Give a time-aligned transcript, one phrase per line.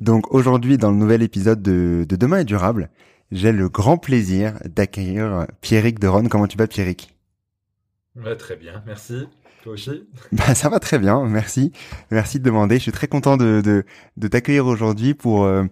[0.00, 2.90] Donc aujourd'hui, dans le nouvel épisode de, Demain est durable,
[3.32, 6.24] j'ai le grand plaisir d'accueillir Pierrick Deron.
[6.28, 7.14] Comment tu vas Pierrick?
[8.38, 9.26] Très bien, merci.
[9.62, 10.08] Toi aussi?
[10.32, 11.72] Bah, Ça va très bien, merci.
[12.10, 12.76] Merci de demander.
[12.76, 13.84] Je suis très content de, de,
[14.16, 15.64] de t'accueillir aujourd'hui pour, euh,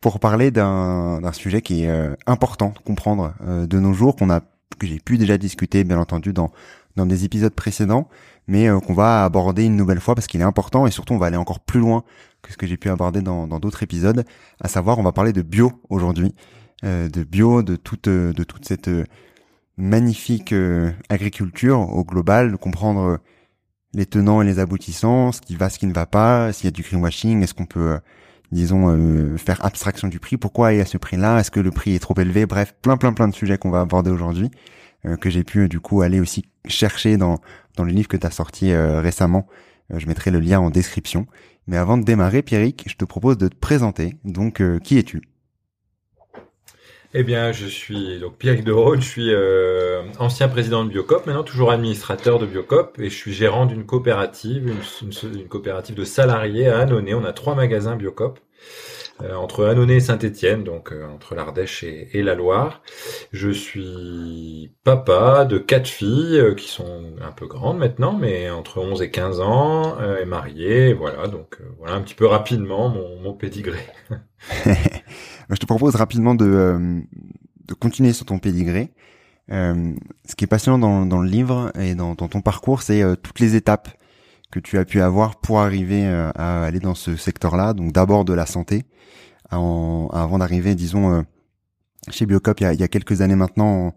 [0.00, 4.30] pour parler d'un sujet qui est euh, important de comprendre euh, de nos jours, qu'on
[4.30, 4.40] a
[4.78, 6.50] que j'ai pu déjà discuter, bien entendu, dans,
[6.96, 8.08] dans des épisodes précédents,
[8.46, 11.26] mais qu'on va aborder une nouvelle fois parce qu'il est important et surtout on va
[11.26, 12.04] aller encore plus loin
[12.42, 14.24] que ce que j'ai pu aborder dans d'autres épisodes,
[14.60, 16.34] à savoir on va parler de bio aujourd'hui,
[16.82, 18.90] de bio, de toute de toute cette
[19.76, 20.54] magnifique
[21.08, 23.18] agriculture au global, de comprendre
[23.96, 26.68] les tenants et les aboutissants, ce qui va, ce qui ne va pas, s'il y
[26.68, 27.98] a du greenwashing, est-ce qu'on peut, euh,
[28.52, 31.94] disons, euh, faire abstraction du prix, pourquoi y a ce prix-là, est-ce que le prix
[31.94, 34.48] est trop élevé, bref, plein plein plein de sujets qu'on va aborder aujourd'hui, euh,
[35.20, 37.40] que j'ai pu du coup aller aussi chercher dans,
[37.76, 39.46] dans le livre que tu as sorti récemment.
[39.90, 41.26] je mettrai le lien en description.
[41.66, 44.16] Mais avant de démarrer, Pierrick, je te propose de te présenter.
[44.24, 45.22] Donc, qui es-tu?
[47.18, 51.44] Eh bien, je suis donc de Rhône, je suis euh, ancien président de Biocop, maintenant
[51.44, 54.70] toujours administrateur de Biocop, et je suis gérant d'une coopérative,
[55.00, 57.14] une, coopérative de salariés à Annonay.
[57.14, 58.38] On a trois magasins Biocop.
[59.22, 62.82] Euh, entre Annonay et Saint-Étienne, donc euh, entre l'Ardèche et, la Loire.
[63.32, 69.00] Je suis papa de quatre filles qui sont un peu grandes maintenant, mais entre 11
[69.00, 73.78] et 15 ans, et marié, voilà, donc voilà un petit peu rapidement mon, mon pédigré.
[75.50, 77.00] je te propose rapidement de, euh,
[77.78, 78.90] continuer sur ton pédigré.
[79.52, 79.94] Euh,
[80.24, 83.54] ce qui est passionnant dans, le livre et dans, ton parcours, c'est euh, toutes les
[83.54, 83.88] étapes
[84.50, 87.74] que tu as pu avoir pour arriver à aller dans ce secteur-là.
[87.74, 88.84] Donc d'abord de la santé,
[89.50, 91.24] avant d'arriver, disons,
[92.10, 93.94] chez Biocop il y a, quelques années maintenant,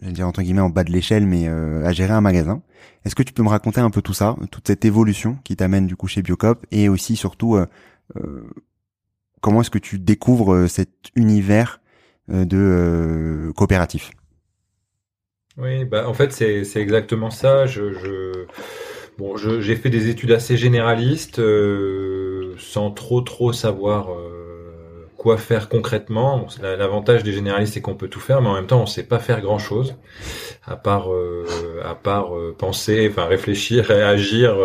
[0.00, 2.62] je vais dire entre guillemets en bas de l'échelle, mais à gérer un magasin.
[3.04, 5.86] Est-ce que tu peux me raconter un peu tout ça, toute cette évolution qui t'amène
[5.86, 7.58] du coup chez Biocop et aussi surtout
[9.40, 11.80] comment est-ce que tu découvres euh, cet univers
[12.30, 14.10] euh, de euh, coopératif?
[15.56, 17.66] Oui, bah en fait c'est exactement ça.
[17.66, 18.46] Je
[19.18, 21.40] bon j'ai fait des études assez généralistes
[22.58, 24.08] sans trop trop savoir
[25.16, 26.46] quoi faire concrètement.
[26.62, 29.18] L'avantage des généralistes, c'est qu'on peut tout faire, mais en même temps, on sait pas
[29.18, 29.96] faire grand chose,
[30.64, 31.08] à part,
[31.84, 34.56] à part penser, enfin réfléchir et agir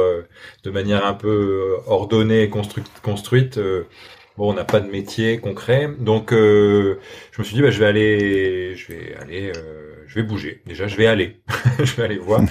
[0.64, 3.60] de manière un peu ordonnée et construite.
[4.36, 7.00] Bon, on n'a pas de métier concret, donc euh,
[7.32, 10.64] je me suis dit, bah, je vais aller, je vais aller, euh, je vais bouger.
[10.66, 11.42] Déjà, je vais aller,
[11.78, 12.42] je vais aller voir.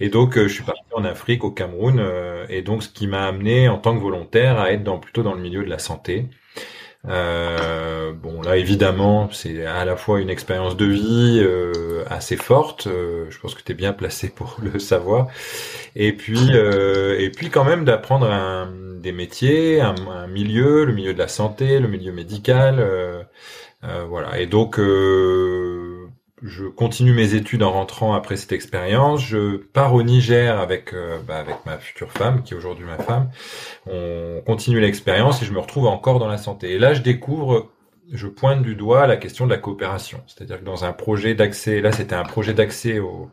[0.00, 2.02] Et donc, euh, je suis parti en Afrique, au Cameroun,
[2.48, 5.34] et donc ce qui m'a amené en tant que volontaire à être dans plutôt dans
[5.34, 6.28] le milieu de la santé.
[7.08, 12.88] Euh, bon là évidemment c'est à la fois une expérience de vie euh, assez forte,
[12.88, 15.28] euh, je pense que tu es bien placé pour le savoir,
[15.96, 18.28] et puis et puis quand même d'apprendre
[19.00, 23.26] des métiers, un, un, milieu, le milieu de la santé, le milieu médical,
[24.08, 24.38] voilà.
[24.38, 24.78] Et donc
[26.42, 29.22] je continue mes études en rentrant après cette expérience.
[29.24, 32.98] Je pars au Niger avec euh, bah, avec ma future femme, qui est aujourd'hui ma
[32.98, 33.30] femme.
[33.86, 36.72] On continue l'expérience et je me retrouve encore dans la santé.
[36.72, 37.70] Et là, je découvre,
[38.12, 40.22] je pointe du doigt la question de la coopération.
[40.26, 43.30] C'est-à-dire que dans un projet d'accès, là, c'était un projet d'accès aux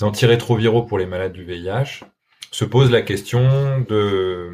[0.00, 2.04] antirétroviraux pour les malades du VIH.
[2.50, 4.50] Se pose la question de,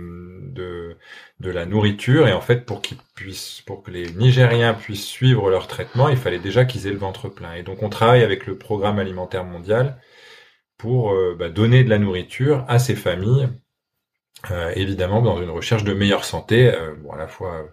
[0.53, 2.27] de, la nourriture.
[2.29, 6.17] Et en fait, pour qu'ils puissent, pour que les Nigériens puissent suivre leur traitement, il
[6.17, 7.55] fallait déjà qu'ils aient le ventre plein.
[7.55, 10.01] Et donc, on travaille avec le Programme alimentaire mondial
[10.79, 13.49] pour euh, bah, donner de la nourriture à ces familles.
[14.51, 17.67] Euh, évidemment dans une recherche de meilleure santé, euh, bon à la fois,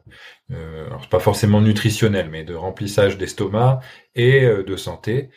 [0.51, 3.81] euh, pas forcément nutritionnel, mais de remplissage d'estomac
[4.15, 5.29] et de santé.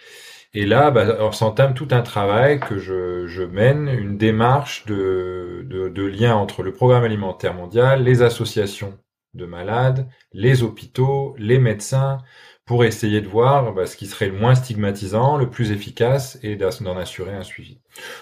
[0.54, 5.66] Et là, bah, on s'entame tout un travail que je, je mène, une démarche de,
[5.68, 8.96] de, de, lien entre le programme alimentaire mondial, les associations
[9.34, 12.18] de malades, les hôpitaux, les médecins,
[12.66, 16.56] pour essayer de voir bah, ce qui serait le moins stigmatisant, le plus efficace et
[16.56, 17.80] d'en assurer un suivi.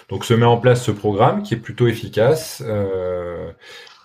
[0.09, 2.61] Donc se met en place ce programme qui est plutôt efficace.
[2.65, 3.51] Euh,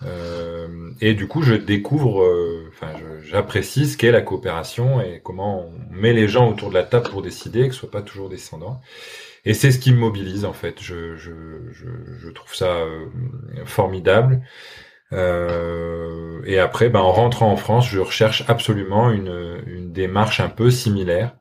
[0.05, 2.93] euh, et du coup, je découvre, euh, enfin,
[3.23, 7.09] j'apprécie ce qu'est la coopération et comment on met les gens autour de la table
[7.09, 8.81] pour décider, que ce soit pas toujours descendant.
[9.45, 10.81] Et c'est ce qui me mobilise en fait.
[10.81, 11.31] Je, je,
[11.71, 11.87] je,
[12.19, 13.05] je trouve ça euh,
[13.65, 14.41] formidable.
[16.45, 20.69] Et après, ben, en rentrant en France, je recherche absolument une, une démarche un peu
[20.71, 21.35] similaire.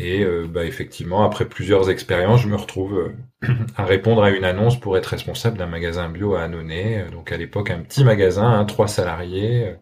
[0.00, 3.12] Et euh, bah, effectivement, après plusieurs expériences, je me retrouve
[3.42, 7.00] euh, à répondre à une annonce pour être responsable d'un magasin bio à Annonay.
[7.00, 9.74] Euh, donc à l'époque, un petit magasin, hein, trois salariés,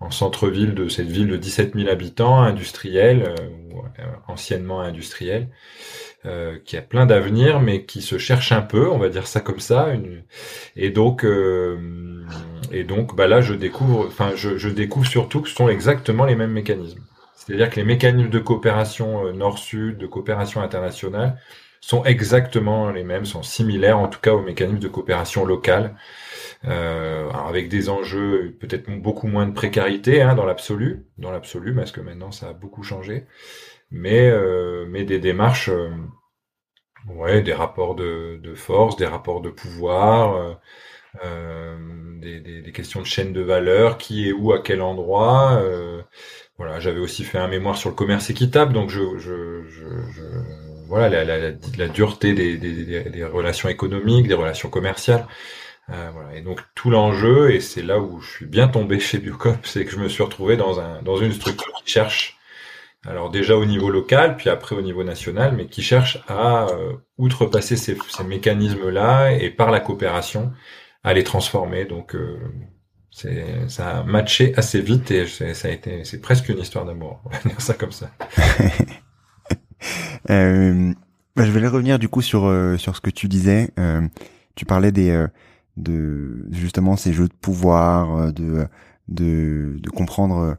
[0.00, 3.34] en centre-ville de cette ville de 17 000 habitants, industriel,
[4.26, 5.48] anciennement industriel,
[6.66, 9.60] qui a plein d'avenir, mais qui se cherche un peu, on va dire ça comme
[9.60, 9.88] ça.
[10.74, 11.24] Et donc,
[12.72, 16.36] et donc, bah là, je découvre, enfin, je découvre surtout que ce sont exactement les
[16.36, 17.00] mêmes mécanismes.
[17.46, 21.38] C'est-à-dire que les mécanismes de coopération euh, nord-sud, de coopération internationale,
[21.80, 25.94] sont exactement les mêmes, sont similaires en tout cas aux mécanismes de coopération locale,
[26.64, 31.92] euh, avec des enjeux peut-être beaucoup moins de précarité hein, dans l'absolu, dans l'absolu, parce
[31.92, 33.26] que maintenant ça a beaucoup changé,
[33.90, 35.90] mais euh, mais des démarches, euh,
[37.08, 40.58] ouais, des rapports de, de, force, des rapports de pouvoir.
[41.24, 41.78] Euh,
[42.20, 45.62] des, des, des, questions de chaîne de valeur, qui est où, à quel endroit,
[46.58, 50.22] voilà, j'avais aussi fait un mémoire sur le commerce équitable, donc je, je, je, je
[50.88, 55.26] voilà la, la, la, dureté des, des, des, relations économiques, des relations commerciales.
[55.90, 56.34] Euh, voilà.
[56.36, 59.84] Et donc tout l'enjeu, et c'est là où je suis bien tombé chez Biocop, c'est
[59.84, 62.38] que je me suis retrouvé dans un dans une structure qui cherche,
[63.06, 66.94] alors déjà au niveau local, puis après au niveau national, mais qui cherche à euh,
[67.18, 70.52] outrepasser ces, ces mécanismes-là et par la coopération
[71.04, 71.84] à les transformer.
[71.84, 72.38] Donc euh,
[73.68, 77.30] ça a matché assez vite et ça a été c'est presque une histoire d'amour on
[77.30, 78.10] va dire ça comme ça.
[80.30, 80.92] Euh,
[81.36, 83.70] je vais revenir du coup sur euh, sur ce que tu disais.
[83.78, 84.08] Euh,
[84.56, 85.26] tu parlais des
[85.76, 88.66] de justement ces jeux de pouvoir de
[89.06, 90.56] de de comprendre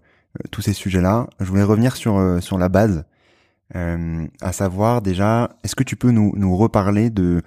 [0.52, 3.04] tous ces sujets là je voulais revenir sur sur la base
[3.74, 7.42] à savoir déjà est-ce que tu peux nous nous reparler de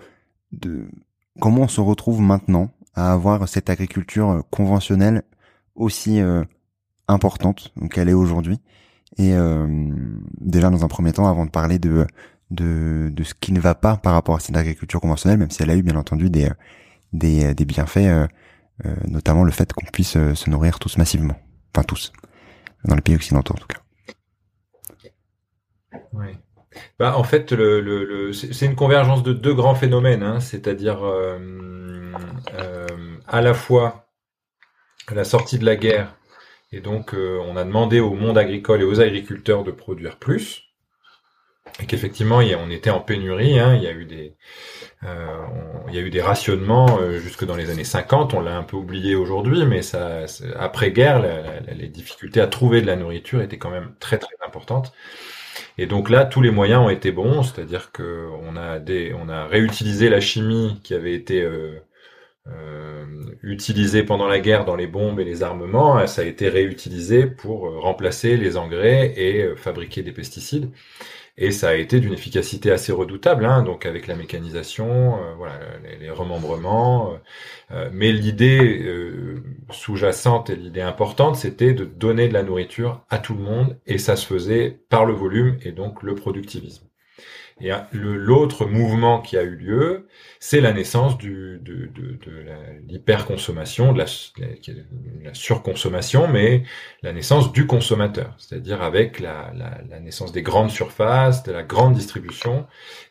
[0.53, 0.89] de
[1.41, 5.23] comment on se retrouve maintenant à avoir cette agriculture euh, conventionnelle
[5.75, 6.45] aussi euh,
[7.09, 8.61] importante qu'elle est aujourd'hui.
[9.19, 9.67] Et euh,
[10.41, 12.07] déjà dans un premier temps, avant de parler de,
[12.51, 15.63] de, de ce qui ne va pas par rapport à cette agriculture conventionnelle, même si
[15.63, 16.49] elle a eu bien entendu des,
[17.13, 18.29] des, des bienfaits,
[19.09, 21.35] notamment le fait qu'on puisse se nourrir tous massivement,
[21.75, 22.13] enfin tous,
[22.85, 23.81] dans les pays occidentaux en tout cas.
[26.13, 26.29] Oui.
[26.99, 31.03] Bah, en fait, le, le, le c'est une convergence de deux grands phénomènes, hein, c'est-à-dire
[31.05, 31.39] euh,
[33.27, 34.07] à la fois
[35.13, 36.17] la sortie de la guerre,
[36.73, 40.71] et donc euh, on a demandé au monde agricole et aux agriculteurs de produire plus,
[41.81, 44.37] et qu'effectivement on était en pénurie, hein, il y a eu des
[45.05, 45.47] euh,
[45.89, 48.77] il y a eu des rationnements jusque dans les années 50, on l'a un peu
[48.77, 50.25] oublié aujourd'hui, mais ça
[50.59, 51.23] après guerre
[51.75, 54.93] les difficultés à trouver de la nourriture étaient quand même très très importantes.
[55.81, 58.79] Et donc là, tous les moyens ont été bons, c'est-à-dire que on a
[59.15, 61.81] on a réutilisé la chimie qui avait été euh,
[62.49, 63.07] euh,
[63.43, 67.67] utilisé pendant la guerre dans les bombes et les armements, ça a été réutilisé pour
[67.67, 70.71] euh, remplacer les engrais et fabriquer des pesticides.
[71.41, 75.59] Et ça a été d'une efficacité assez redoutable, hein, donc avec la mécanisation, voilà,
[75.99, 77.15] les, remembrements.
[77.93, 78.85] mais l'idée
[79.71, 83.99] sous-jacente et l'idée importante, c'était de donner de la nourriture à tout le monde, et
[83.99, 86.90] ça se faisait par le volume et donc le productivisme.
[87.61, 92.45] Et l'autre mouvement qui a eu lieu, c'est la naissance du, de, de, de
[92.89, 96.63] l'hyperconsommation, de la, surconsommation, mais
[97.03, 101.63] la naissance du consommateur, c'est-à-dire avec la, la, la, naissance des grandes surfaces, de la
[101.63, 102.67] grande distribution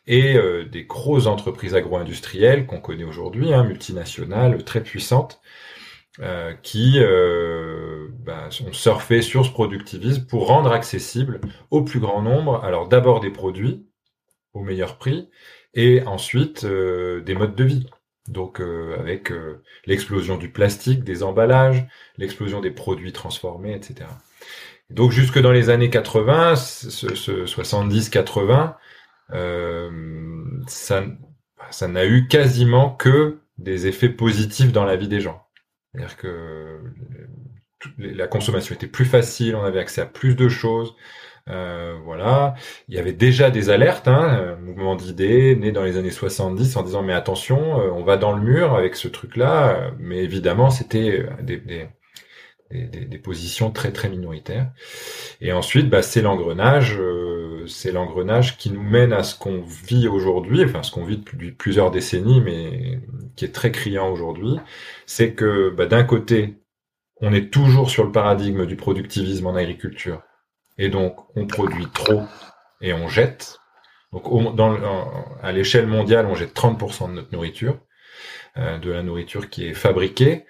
[0.06, 5.40] et euh, des grosses entreprises agro-industrielles qu'on connaît aujourd'hui, hein, multinationales, très puissantes,
[6.18, 11.40] euh, qui euh, bah, ont surfé sur ce productivisme pour rendre accessible
[11.70, 13.86] au plus grand nombre, alors d'abord des produits,
[14.52, 15.28] au meilleur prix,
[15.74, 17.86] et ensuite euh, des modes de vie.
[18.28, 19.32] Donc avec
[19.86, 24.08] l'explosion du plastique, des emballages, l'explosion des produits transformés, etc.
[24.88, 28.76] Donc jusque dans les années 80, ce, ce 70-80,
[30.68, 31.04] ça,
[31.70, 35.42] ça n'a eu quasiment que des effets positifs dans la vie des gens.
[35.92, 36.80] C'est-à-dire que
[37.98, 40.94] la consommation était plus facile, on avait accès à plus de choses.
[41.48, 42.54] Euh, voilà,
[42.88, 46.82] il y avait déjà des alertes, hein, mouvement d'idées né dans les années 70 en
[46.82, 51.26] disant mais attention, euh, on va dans le mur avec ce truc-là, mais évidemment c'était
[51.42, 51.88] des, des,
[52.70, 54.70] des, des, positions très très minoritaires.
[55.40, 60.08] Et ensuite, bah, c'est l'engrenage, euh, c'est l'engrenage qui nous mène à ce qu'on vit
[60.08, 63.00] aujourd'hui, enfin ce qu'on vit depuis plusieurs décennies, mais
[63.36, 64.56] qui est très criant aujourd'hui,
[65.06, 66.56] c'est que bah, d'un côté,
[67.20, 70.22] on est toujours sur le paradigme du productivisme en agriculture,
[70.78, 72.22] et donc on produit trop
[72.80, 73.58] et on jette.
[74.12, 74.24] Donc
[75.42, 77.78] à l'échelle mondiale, on jette 30% de notre nourriture,
[78.56, 80.46] euh, de la nourriture qui est fabriquée.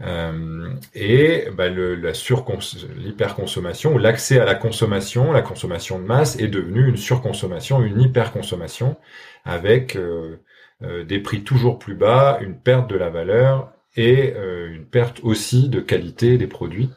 [0.00, 6.88] Euh, et bah, l'hyperconsommation ou l'accès à la consommation, la consommation de masse est devenu
[6.88, 8.96] une surconsommation, une hyperconsommation
[9.44, 10.40] avec euh,
[10.82, 15.68] euh, des prix toujours plus bas, une perte de la valeur et une perte aussi
[15.68, 16.90] de qualité des produits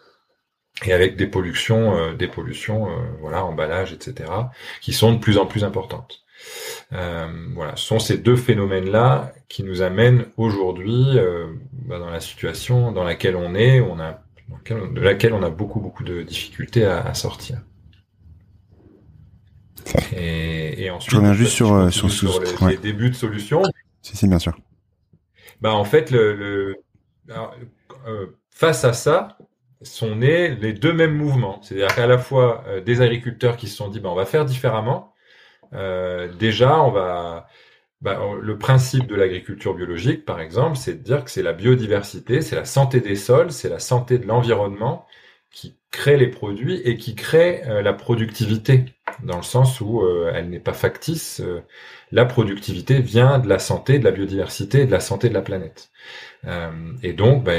[0.85, 2.87] et avec des pollutions, des pollutions,
[3.21, 4.31] voilà, emballage, etc.,
[4.81, 6.23] qui sont de plus en plus importantes.
[6.93, 12.19] Euh, voilà, ce sont ces deux phénomènes-là qui nous amènent aujourd'hui euh, bah, dans la
[12.19, 14.21] situation dans laquelle on est, on a,
[14.69, 17.61] de laquelle on a beaucoup beaucoup de difficultés à, sortir.
[20.15, 23.63] Et, et, ensuite, je reviens juste sur, euh, sur, sur, les, débuts de solutions.
[24.01, 24.57] Si, si, bien sûr.
[25.61, 26.75] Bah, en fait, le, le
[28.49, 29.37] face à ça,
[29.81, 31.61] sont nés les deux mêmes mouvements.
[31.61, 35.13] C'est-à-dire qu'à la fois des agriculteurs qui se sont dit, bah, on va faire différemment,
[35.73, 37.47] euh, déjà, on va
[38.01, 42.41] bah, le principe de l'agriculture biologique, par exemple, c'est de dire que c'est la biodiversité,
[42.41, 45.07] c'est la santé des sols, c'est la santé de l'environnement
[45.51, 48.85] qui crée les produits et qui crée euh, la productivité,
[49.23, 51.41] dans le sens où euh, elle n'est pas factice.
[52.11, 55.89] la productivité vient de la santé, de la biodiversité de la santé de la planète.
[57.03, 57.53] et donc, bah,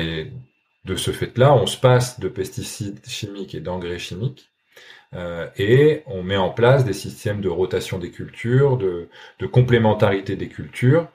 [0.85, 4.51] de ce fait-là, on se passe de pesticides chimiques et d'engrais chimiques
[5.15, 10.37] euh, et on met en place des systèmes de rotation des cultures, de, de complémentarité
[10.37, 11.09] des cultures,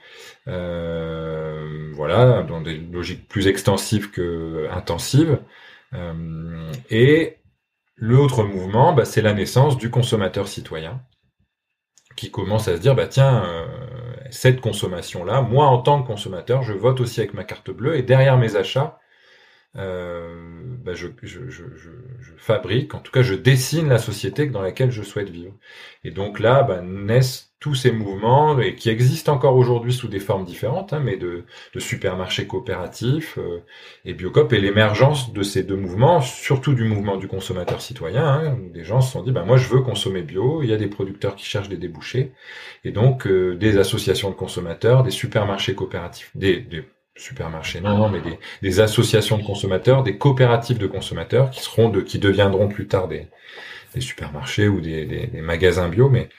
[0.47, 5.39] euh, voilà, dans des logiques plus extensives que intensives.
[5.93, 7.37] Euh, et
[8.03, 11.01] l'autre mouvement, bah, c'est la naissance du consommateur citoyen,
[12.17, 13.65] qui commence à se dire, bah tiens, euh,
[14.29, 18.03] cette consommation-là, moi en tant que consommateur, je vote aussi avec ma carte bleue, et
[18.03, 18.99] derrière mes achats,
[19.77, 21.07] euh, bah je,
[22.37, 25.53] fabrique, en tout cas je dessine la société dans laquelle je souhaite vivre.
[26.03, 30.19] Et donc là bah, naissent tous ces mouvements et qui existent encore aujourd'hui sous des
[30.19, 31.45] formes différentes, hein, mais de,
[31.77, 33.63] supermarchés coopératifs euh,
[34.03, 38.25] et Biocop et l'émergence de ces deux mouvements, surtout du mouvement du consommateur citoyen.
[38.25, 40.61] Hein, où des gens se sont dit, bah moi je veux consommer bio.
[40.61, 42.33] Il y a des producteurs qui cherchent des débouchés
[42.83, 46.83] et donc euh, des associations de consommateurs, des supermarchés coopératifs, des, des
[47.15, 51.87] supermarchés, non, non, mais des, des, associations de consommateurs, des coopératives de consommateurs qui seront
[51.87, 53.29] de, qui deviendront plus tard des,
[53.93, 56.29] des supermarchés ou des, magasins bio, mais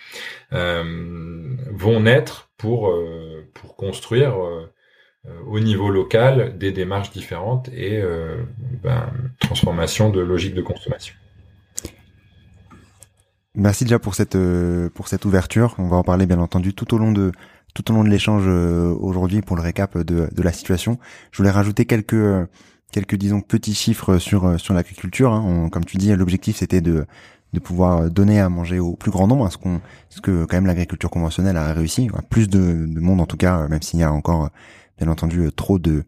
[0.52, 4.70] euh, vont naître pour euh, pour construire euh,
[5.46, 8.02] au niveau local des démarches différentes et
[8.82, 11.14] ben, transformation de logique de consommation.
[13.54, 14.36] Merci déjà pour cette
[14.94, 15.74] pour cette ouverture.
[15.78, 17.32] On va en parler bien entendu tout au long de
[17.72, 20.98] tout au long de l'échange aujourd'hui pour le récap de, la situation.
[21.32, 22.46] Je voulais rajouter quelques
[22.92, 25.32] quelques disons petits chiffres sur sur l'agriculture.
[25.32, 25.70] Hein.
[25.72, 27.06] Comme tu dis, l'objectif c'était de
[27.54, 29.80] de pouvoir donner à manger au plus grand nombre, ce qu'on
[30.10, 32.10] ce que quand même l'agriculture conventionnelle a réussi.
[32.28, 34.50] Plus de, de monde en tout cas, même s'il y a encore
[34.98, 36.04] bien entendu trop de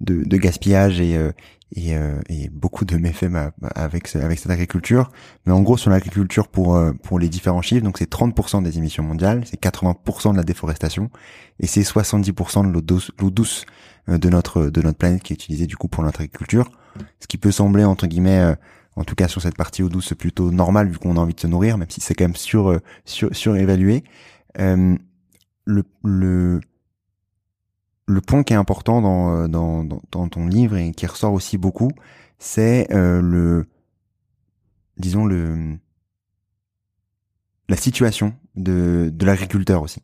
[0.00, 1.18] de, de gaspillage et
[1.74, 3.30] et, euh, et, beaucoup de méfaits
[3.74, 5.10] avec avec cette agriculture.
[5.46, 8.78] Mais en gros, sur l'agriculture pour euh, pour les différents chiffres, donc c'est 30% des
[8.78, 11.10] émissions mondiales, c'est 80% de la déforestation
[11.60, 13.66] et c'est 70% de l'eau douce, douce
[14.08, 16.70] euh, de notre de notre planète qui est utilisée du coup pour notre agriculture.
[17.20, 18.56] Ce qui peut sembler entre guillemets,
[18.98, 21.40] en tout cas sur cette partie eau douce, plutôt normal vu qu'on a envie de
[21.40, 24.04] se nourrir, même si c'est quand même sur sur surévalué.
[24.56, 24.98] le
[26.02, 26.60] le
[28.08, 31.58] le point qui est important dans, euh, dans, dans, ton livre et qui ressort aussi
[31.58, 31.90] beaucoup,
[32.38, 33.66] c'est euh, le,
[34.96, 35.76] disons le,
[37.68, 40.02] la situation de, de l'agriculteur aussi.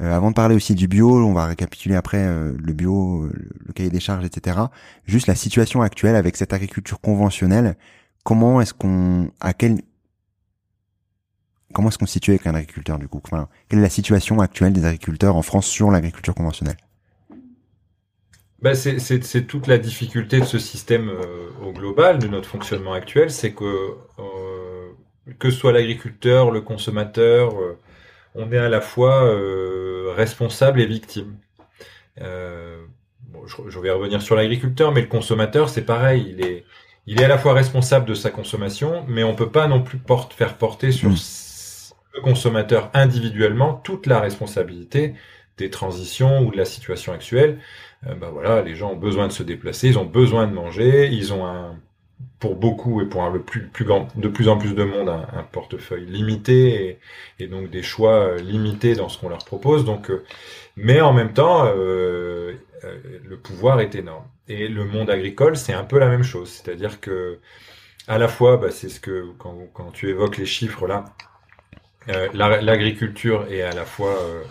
[0.00, 3.90] Euh, avant de parler aussi du bio, on va récapituler après le bio, le, cahier
[3.90, 4.58] des charges, etc.
[5.04, 7.76] Juste la situation actuelle avec cette agriculture conventionnelle.
[8.24, 9.80] Comment est-ce qu'on, à quel,
[11.72, 13.22] comment est-ce qu'on se situe avec un agriculteur du coup?
[13.68, 16.76] Quelle est la situation actuelle des agriculteurs en France sur l'agriculture conventionnelle?
[18.62, 21.10] Bah c'est toute la difficulté de ce système
[21.64, 23.94] au global, de notre fonctionnement actuel, c'est que
[25.38, 27.54] que ce soit l'agriculteur, le consommateur,
[28.34, 29.34] on est à la fois
[30.14, 31.36] responsable et victime.
[32.18, 36.26] Bon, je, vais revenir sur l'agriculteur, mais le consommateur, c'est pareil.
[36.30, 36.64] Il est,
[37.06, 39.98] il est à la fois responsable de sa consommation, mais on peut pas non plus
[39.98, 41.16] porte, faire porter sur mm.
[42.14, 45.14] le consommateur individuellement toute la responsabilité
[45.58, 47.58] des transitions ou de la situation actuelle.
[48.06, 51.08] Euh, bah voilà, les gens ont besoin de se déplacer, ils ont besoin de manger,
[51.12, 51.76] ils ont un,
[52.38, 55.42] pour beaucoup et pour le plus, plus grand, de plus en plus de monde, un,
[55.52, 56.98] portefeuille limité
[57.38, 59.84] et, donc des choix euh, limités dans ce qu'on leur propose.
[59.84, 60.24] Donc, euh,
[60.76, 62.54] mais en même temps, euh,
[63.24, 64.24] le pouvoir est énorme.
[64.50, 66.50] Et le monde agricole, c'est un peu la même chose.
[66.50, 67.38] C'est-à-dire que,
[68.08, 71.04] à la fois, bah, c'est ce que quand, tu évoques les chiffres là,
[72.08, 74.42] euh, l'agriculture est à la fois euh,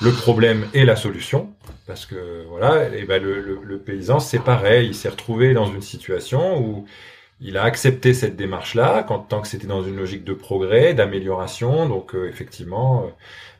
[0.00, 1.52] le problème et la solution,
[1.88, 6.60] parce que voilà, et ben le, paysan, c'est pareil, il s'est retrouvé dans une situation
[6.62, 6.86] où
[7.40, 11.88] il a accepté cette démarche-là, tant que c'était dans une logique de progrès, d'amélioration.
[11.88, 13.10] Donc euh, effectivement,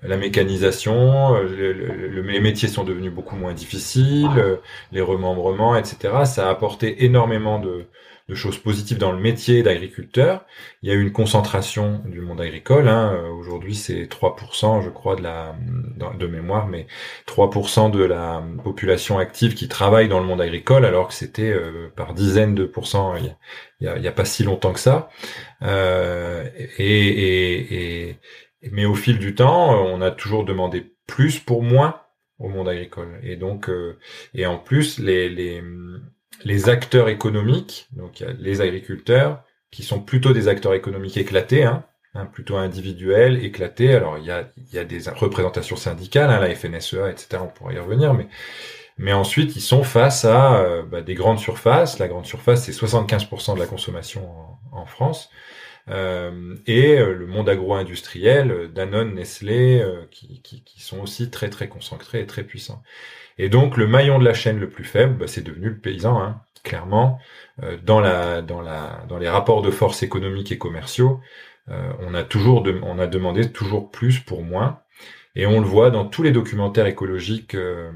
[0.03, 4.59] la mécanisation, les métiers sont devenus beaucoup moins difficiles,
[4.93, 6.25] les remembrements, etc.
[6.25, 7.87] Ça a apporté énormément de,
[8.31, 10.47] de choses positives dans le métier d'agriculteur.
[10.83, 12.89] Il y a eu une concentration du monde agricole.
[12.89, 13.25] Hein.
[13.39, 15.55] Aujourd'hui, c'est 3%, je crois, de la
[16.19, 16.87] de mémoire, mais
[17.27, 21.89] 3% de la population active qui travaille dans le monde agricole, alors que c'était euh,
[21.95, 23.35] par dizaines de pourcents il
[23.81, 25.11] y, a, il y a, pas si longtemps que ça.
[25.63, 28.17] Euh, et, et, et,
[28.71, 32.01] mais au fil du temps, on a toujours demandé plus pour moins
[32.39, 33.21] au monde agricole.
[33.23, 33.99] Et donc, euh,
[34.35, 35.63] et en plus, les, les
[36.45, 42.27] les acteurs économiques, donc les agriculteurs, qui sont plutôt des acteurs économiques éclatés, hein, hein,
[42.27, 43.95] plutôt individuels, éclatés.
[43.95, 47.43] Alors il y a, il y a des représentations syndicales, hein, la FNSEA, etc.
[47.43, 48.29] On pourrait y revenir, mais
[48.99, 51.99] mais ensuite ils sont face à euh, bah, des grandes surfaces.
[51.99, 54.29] La grande surface c'est 75% de la consommation
[54.73, 55.31] en, France.
[55.91, 61.69] Euh, et euh, le monde agro-industriel, Danone, Nestlé, qui, qui, qui, sont aussi très très
[61.69, 62.83] concentrés et très puissants.
[63.39, 66.21] Et donc le maillon de la chaîne le plus faible, bah, c'est devenu le paysan,
[66.21, 67.19] hein, clairement.
[67.63, 71.21] Euh, dans, la, dans, la, dans les rapports de force économiques et commerciaux,
[71.71, 74.81] euh, on, a toujours on a demandé toujours plus pour moins.
[75.37, 77.55] Et on le voit dans tous les documentaires écologiques.
[77.55, 77.91] Euh,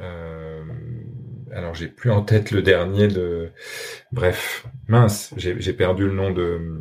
[0.00, 0.64] euh,
[1.52, 3.50] alors j'ai plus en tête le dernier de.
[4.12, 6.80] Bref, mince, j'ai perdu le nom de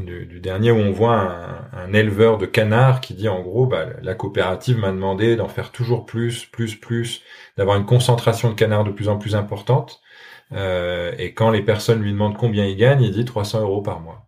[0.00, 4.14] du, dernier où on voit un, éleveur de canards qui dit en gros bah, la
[4.14, 7.22] coopérative m'a demandé d'en faire toujours plus, plus, plus,
[7.56, 10.00] d'avoir une concentration de canards de plus en plus importante.
[10.52, 14.00] Euh, et quand les personnes lui demandent combien il gagne, il dit 300 euros par
[14.00, 14.26] mois.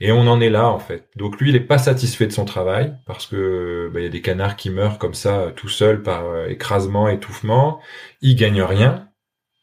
[0.00, 1.08] Et on en est là en fait.
[1.16, 4.10] Donc lui, il n'est pas satisfait de son travail parce que bah, il y a
[4.10, 7.80] des canards qui meurent comme ça tout seuls par euh, écrasement, étouffement.
[8.20, 9.08] Il gagne rien.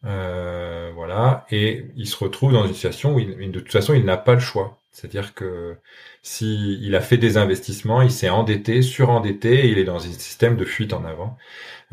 [0.05, 4.05] Euh, voilà, et il se retrouve dans une situation où il, de toute façon il
[4.05, 4.78] n'a pas le choix.
[4.91, 5.78] C'est-à-dire que
[6.23, 9.99] si il a fait des investissements, il s'est endetté, surendetté, et il est dans un
[9.99, 11.38] système de fuite en avant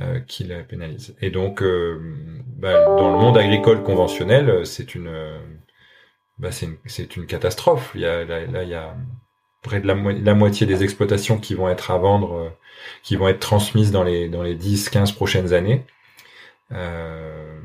[0.00, 1.14] euh, qui le pénalise.
[1.20, 2.00] Et donc, euh,
[2.46, 5.10] bah, dans le monde agricole conventionnel, c'est une,
[6.38, 7.92] bah, c'est une, une, catastrophe.
[7.94, 8.96] Il y a, là, il y a
[9.62, 12.50] près de la, la, moitié des exploitations qui vont être à vendre, euh,
[13.02, 15.84] qui vont être transmises dans les dans les 10, 15 prochaines années.
[16.72, 17.60] Euh,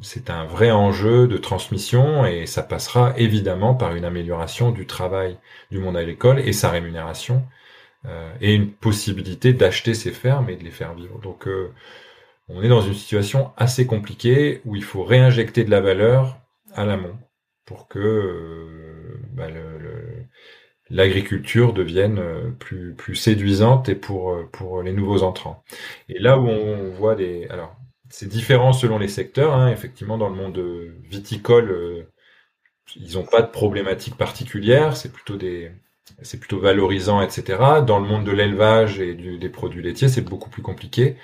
[0.00, 5.38] c'est un vrai enjeu de transmission et ça passera évidemment par une amélioration du travail
[5.70, 7.44] du monde agricole et sa rémunération
[8.06, 11.18] euh, et une possibilité d'acheter ces fermes et de les faire vivre.
[11.20, 11.72] Donc euh,
[12.48, 16.38] on est dans une situation assez compliquée où il faut réinjecter de la valeur
[16.74, 17.18] à l'amont
[17.66, 19.48] pour que euh, bah,
[20.90, 22.20] l'agriculture devienne
[22.58, 25.62] plus, plus séduisante et pour, pour les nouveaux entrants.
[26.08, 27.46] Et là où on voit des...
[27.50, 27.77] Alors,
[28.10, 29.54] c'est différent selon les secteurs.
[29.54, 29.70] Hein.
[29.70, 30.58] Effectivement, dans le monde
[31.08, 32.12] viticole, euh,
[32.96, 34.96] ils n'ont pas de problématiques particulières.
[34.96, 35.72] C'est plutôt des,
[36.22, 37.82] c'est plutôt valorisant, etc.
[37.86, 41.16] Dans le monde de l'élevage et des produits laitiers, c'est beaucoup plus compliqué.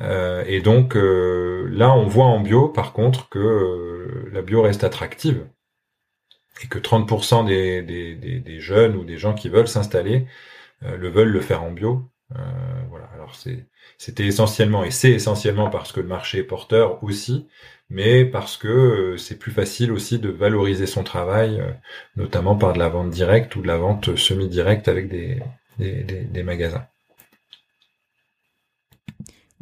[0.00, 4.84] Euh, et donc euh, là, on voit en bio, par contre, que la bio reste
[4.84, 5.46] attractive
[6.62, 10.26] et que 30% des, des, des, jeunes ou des gens qui veulent s'installer
[10.82, 12.11] le veulent le faire en bio.
[12.88, 13.08] Voilà.
[13.14, 13.66] Alors c'est
[13.98, 17.46] c'était essentiellement, et c'est essentiellement parce que le marché est porteur aussi,
[17.88, 21.70] mais parce que euh, c'est plus facile aussi de valoriser son travail, euh,
[22.16, 25.40] notamment par de la vente directe ou de la vente semi-directe avec des,
[25.78, 26.84] des, magasins.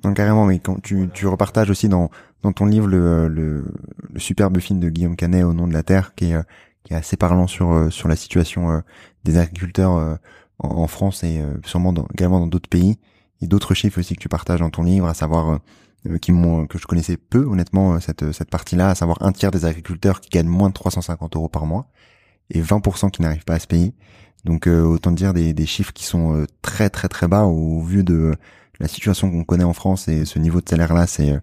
[0.03, 2.11] Donc carrément, mais quand tu, tu repartages aussi dans,
[2.43, 3.65] dans ton livre le, le,
[4.17, 6.43] superbe film de Guillaume Canet au nom de la terre, qui est, euh,
[6.85, 8.83] qui est assez parlant sur, sur la situation
[9.25, 10.19] des agriculteurs
[10.61, 12.99] en, France et sûrement dans, également dans d'autres pays
[13.41, 15.61] et d'autres chiffres aussi que tu partages dans ton livre, à savoir
[16.23, 19.65] qui m'ont que je connaissais peu honnêtement cette cette partie-là, à savoir un tiers des
[19.65, 21.89] agriculteurs qui gagnent moins de 350 euros par mois
[22.51, 23.95] et 20% qui n'arrivent pas à se payer.
[24.45, 28.35] Donc autant dire des, des chiffres qui sont très très très bas au vu de
[28.79, 31.39] la situation qu'on connaît en France et ce niveau de salaire là, c'est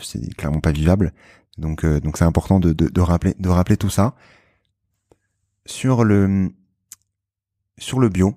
[0.00, 1.12] c'est clairement pas vivable.
[1.58, 4.14] Donc donc c'est important de, de, de rappeler de rappeler tout ça
[5.66, 6.50] sur le
[7.78, 8.34] sur le bio.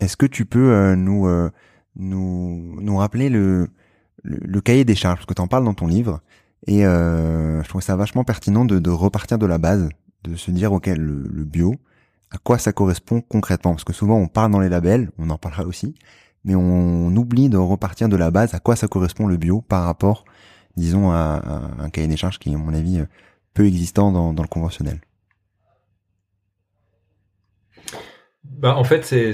[0.00, 1.50] Est-ce que tu peux euh, nous, euh,
[1.96, 3.68] nous nous rappeler le,
[4.22, 5.18] le, cahier des charges?
[5.18, 6.20] Parce que tu en parles dans ton livre
[6.66, 9.88] et euh, je trouve ça vachement pertinent de, de, repartir de la base,
[10.24, 11.74] de se dire ok le, bio,
[12.30, 13.72] à quoi ça correspond concrètement?
[13.72, 15.94] Parce que souvent on parle dans les labels, on en parlera aussi,
[16.44, 19.84] mais on, oublie de repartir de la base à quoi ça correspond le bio par
[19.84, 20.24] rapport
[20.76, 21.42] disons à,
[21.78, 23.02] un cahier des charges qui à mon avis
[23.52, 25.00] peu existant dans, dans le conventionnel.
[28.44, 29.32] Bah, en fait, c'est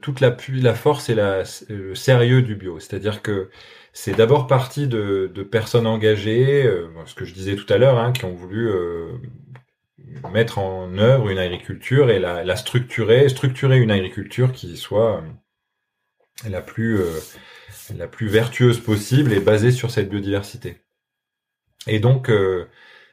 [0.00, 2.80] toute la, force et le sérieux du bio.
[2.80, 3.50] C'est-à-dire que
[3.92, 8.12] c'est d'abord parti de, personnes engagées, euh, ce que je disais tout à l'heure, hein,
[8.12, 9.12] qui ont voulu euh,
[10.32, 16.62] mettre en œuvre une agriculture et la, structurer, structurer une agriculture qui soit euh, la
[16.62, 17.00] plus
[17.96, 20.78] la plus vertueuse possible et basée sur cette biodiversité.
[21.86, 22.30] Et donc,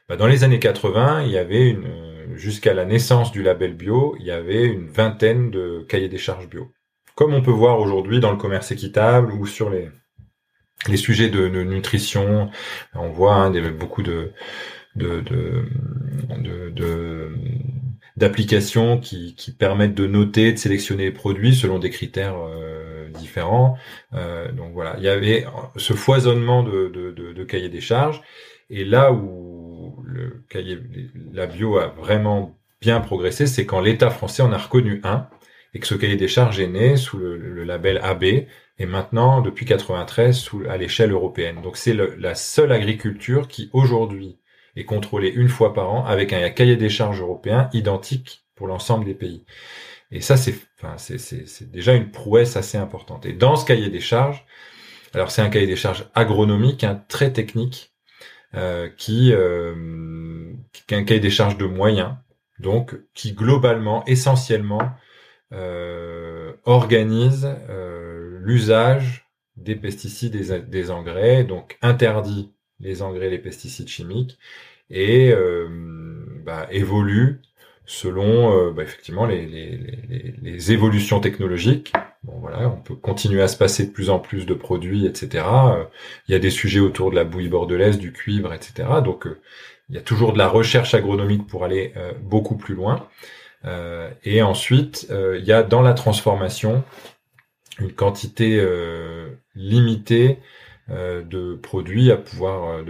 [0.08, 4.16] bah, dans les années 80, il y avait une jusqu'à la naissance du label bio,
[4.18, 6.72] il y avait une vingtaine de cahiers des charges bio.
[7.14, 9.90] Comme on peut voir aujourd'hui dans le commerce équitable ou sur les,
[10.88, 12.50] les sujets de, nutrition,
[12.94, 14.32] on voit hein, beaucoup de,
[14.96, 15.66] de,
[18.16, 23.76] d'applications qui, qui, permettent de noter, de sélectionner les produits selon des critères euh, différents.
[24.14, 28.22] Euh, donc voilà, il y avait ce foisonnement de, de, de cahiers des charges.
[28.70, 29.49] Et là où
[30.10, 30.78] le cahier,
[31.32, 35.28] la bio a vraiment bien progressé, c'est quand l'État français en a reconnu un
[35.74, 39.66] et que ce cahier des charges est né sous le, label AB et maintenant depuis
[39.66, 41.62] 93 sous, à l'échelle européenne.
[41.62, 44.38] Donc c'est la seule agriculture qui aujourd'hui
[44.76, 49.04] est contrôlée une fois par an avec un cahier des charges européen identique pour l'ensemble
[49.04, 49.44] des pays.
[50.10, 53.26] Et ça c'est enfin, c'est déjà une prouesse assez importante.
[53.26, 54.44] Et dans ce cahier des charges,
[55.14, 57.92] alors c'est un cahier des charges agronomique, hein, très technique,
[58.96, 62.14] qui, euh, qui a un cahier des charges de moyens,
[62.58, 64.82] donc qui globalement, essentiellement,
[65.52, 67.48] euh, organise
[68.42, 74.38] l'usage des pesticides et des engrais, donc interdit les engrais les pesticides chimiques,
[74.88, 75.32] et
[76.44, 77.42] bah, évolue
[77.84, 83.92] selon bah, effectivement les, évolutions technologiques Bon voilà, on peut continuer à se passer de
[83.92, 85.44] plus en plus de produits, etc.
[85.46, 85.84] Euh,
[86.28, 88.88] il y a des sujets autour de la bouillie bordelaise, du cuivre, etc.
[89.02, 89.40] Donc euh,
[89.88, 93.08] il y a toujours de la recherche agronomique pour aller euh, beaucoup plus loin.
[94.24, 96.82] et ensuite, il y a dans la transformation
[97.78, 98.64] une quantité
[99.54, 100.38] limitée
[100.88, 102.82] de produits à pouvoir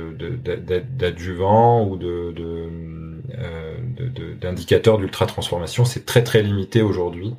[0.96, 2.32] d'adjuvants ou de,
[4.40, 5.84] d'indicateurs d'ultra transformation.
[5.84, 7.34] C'est très très limité aujourd'hui.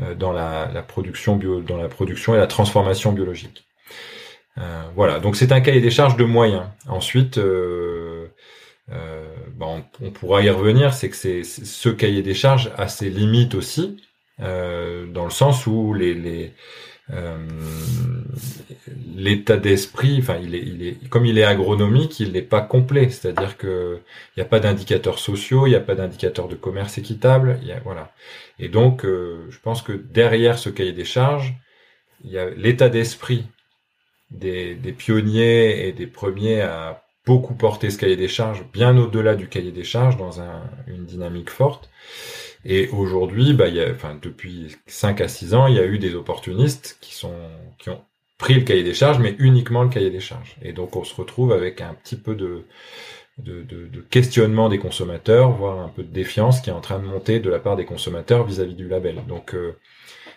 [0.00, 3.66] Euh, dans la, la, production bio, dans la production et la transformation biologique.
[4.58, 6.66] Euh, voilà, donc c'est un cahier des charges de moyens.
[6.88, 8.28] Ensuite, euh,
[8.92, 13.10] euh bon, on pourra y revenir, c'est que c'est ce cahier des charges a ses
[13.10, 13.96] limites aussi,
[14.40, 16.54] euh, dans le sens où les, les
[19.16, 23.10] l'état d'esprit, enfin, il est, comme il est agronomique, il n'est pas complet.
[23.10, 24.00] C'est-à-dire que
[24.36, 27.58] il n'y a pas d'indicateurs sociaux, il n'y a pas d'indicateurs de commerce équitable.
[27.62, 28.12] Y voilà.
[28.58, 31.54] Et donc, euh, je pense que derrière ce cahier des charges,
[32.24, 33.46] il y a l'état d'esprit
[34.30, 39.48] des, pionniers et des premiers à beaucoup porter ce cahier des charges, bien au-delà du
[39.48, 41.90] cahier des charges, dans un, une dynamique forte.
[42.64, 46.98] Et aujourd'hui, bah, enfin, depuis 5 à 6 ans, il y a eu des opportunistes
[47.00, 47.34] qui sont,
[47.78, 48.02] qui ont
[48.38, 50.56] pris le cahier des charges, mais uniquement le cahier des charges.
[50.62, 52.64] Et donc, on se retrouve avec un petit peu de,
[53.38, 56.98] de, de, de, questionnement des consommateurs, voire un peu de défiance qui est en train
[56.98, 59.22] de monter de la part des consommateurs vis-à-vis du label.
[59.26, 59.76] Donc, euh,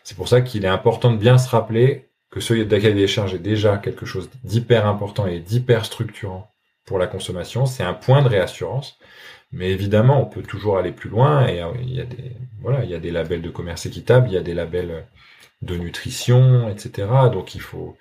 [0.04, 3.34] c'est pour ça qu'il est important de bien se rappeler que ce cahier des charges
[3.34, 6.50] est déjà quelque chose d'hyper important et d'hyper structurant
[6.86, 7.66] pour la consommation.
[7.66, 8.98] C'est un point de réassurance.
[9.54, 12.84] Mais évidemment, on peut toujours aller plus loin et euh, il y a des voilà,
[12.84, 15.06] il y a des labels de commerce équitable, il y a des labels
[15.62, 17.08] de nutrition, etc.
[17.32, 17.98] Donc il faut,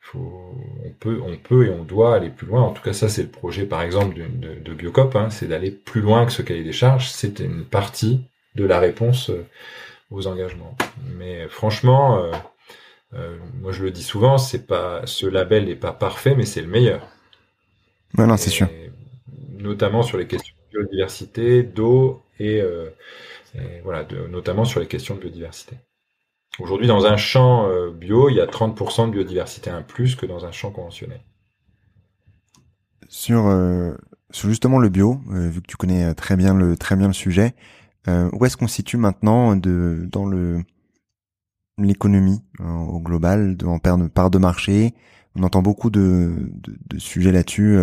[0.00, 2.62] faut on peut, on peut et on doit aller plus loin.
[2.62, 5.70] En tout cas, ça c'est le projet, par exemple, de, de, Biocop, hein, c'est d'aller
[5.70, 7.10] plus loin que ce cahier des charges.
[7.10, 9.46] C'est une partie de la réponse euh,
[10.10, 10.76] aux engagements.
[11.18, 12.32] Mais franchement, euh,
[13.14, 16.62] euh, moi je le dis souvent, c'est pas ce label n'est pas parfait, mais c'est
[16.62, 17.06] le meilleur.
[18.16, 18.68] non, c'est sûr.
[19.58, 22.90] Notamment sur les questions biodiversité, d'eau et, euh,
[23.82, 25.76] voilà, de, notamment sur les questions de biodiversité.
[26.60, 30.44] Aujourd'hui, dans un champ bio, il y a 30% de biodiversité en plus que dans
[30.44, 31.20] un champ conventionnel.
[33.08, 33.44] Sur,
[34.30, 37.54] sur justement le bio, vu que tu connais très bien le très bien le sujet,
[38.06, 40.62] où est-ce qu'on situe maintenant de dans le
[41.78, 44.94] l'économie au global, de, en part de marché?
[45.36, 47.78] On entend beaucoup de, de, de sujets là-dessus.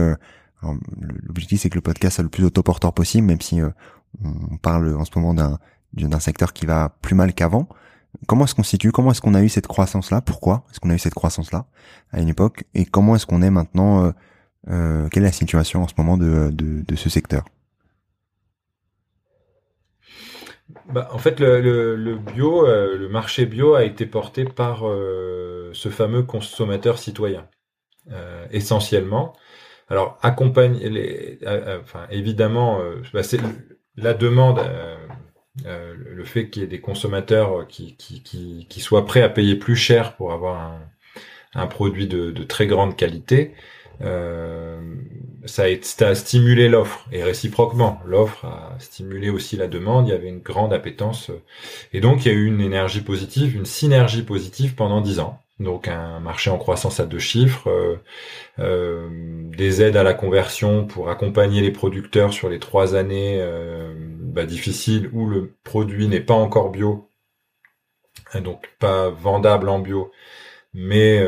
[1.23, 3.59] L'objectif, c'est que le podcast soit le plus autoporteur possible, même si
[4.23, 5.59] on parle en ce moment d'un
[6.03, 7.67] d'un secteur qui va plus mal qu'avant.
[8.27, 8.91] Comment est-ce qu'on situe?
[8.91, 10.21] Comment est-ce qu'on a eu cette croissance-là?
[10.21, 11.65] Pourquoi est-ce qu'on a eu cette croissance-là
[12.11, 12.63] à une époque?
[12.73, 14.11] Et comment est-ce qu'on est maintenant euh,
[14.69, 17.43] euh, Quelle est la situation en ce moment de, de, ce secteur?
[20.89, 25.89] Bah, En fait, le, bio, euh, le marché bio a été porté par euh, ce
[25.89, 27.47] fameux consommateur citoyen,
[28.11, 29.33] euh, essentiellement.
[29.89, 31.39] Alors, accompagner les,
[31.81, 32.79] enfin, évidemment,
[33.13, 33.39] bah, c'est
[33.97, 34.59] la demande
[35.65, 38.21] euh, le fait qu'il y ait des consommateurs qui, qui,
[38.67, 40.81] qui, soient prêts à payer plus cher pour avoir un,
[41.53, 43.53] un produit de, de, très grande qualité,
[44.01, 44.81] euh,
[45.45, 50.07] ça, a, ça a stimulé l'offre et réciproquement, l'offre a stimulé aussi la demande.
[50.07, 51.31] Il y avait une grande appétence
[51.93, 55.41] et donc il y a eu une énergie positive, une synergie positive pendant dix ans
[55.59, 57.97] donc un marché en croissance à deux chiffres, euh,
[58.59, 59.09] euh,
[59.55, 64.45] des aides à la conversion pour accompagner les producteurs sur les trois années euh, bah,
[64.45, 67.09] difficiles où le produit n'est pas encore bio,
[68.35, 70.11] donc pas vendable en bio,
[70.73, 71.25] mais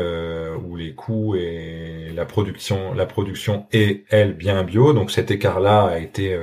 [0.62, 4.92] où les coûts et la production, la production est elle bien bio.
[4.92, 6.38] Donc cet écart-là a été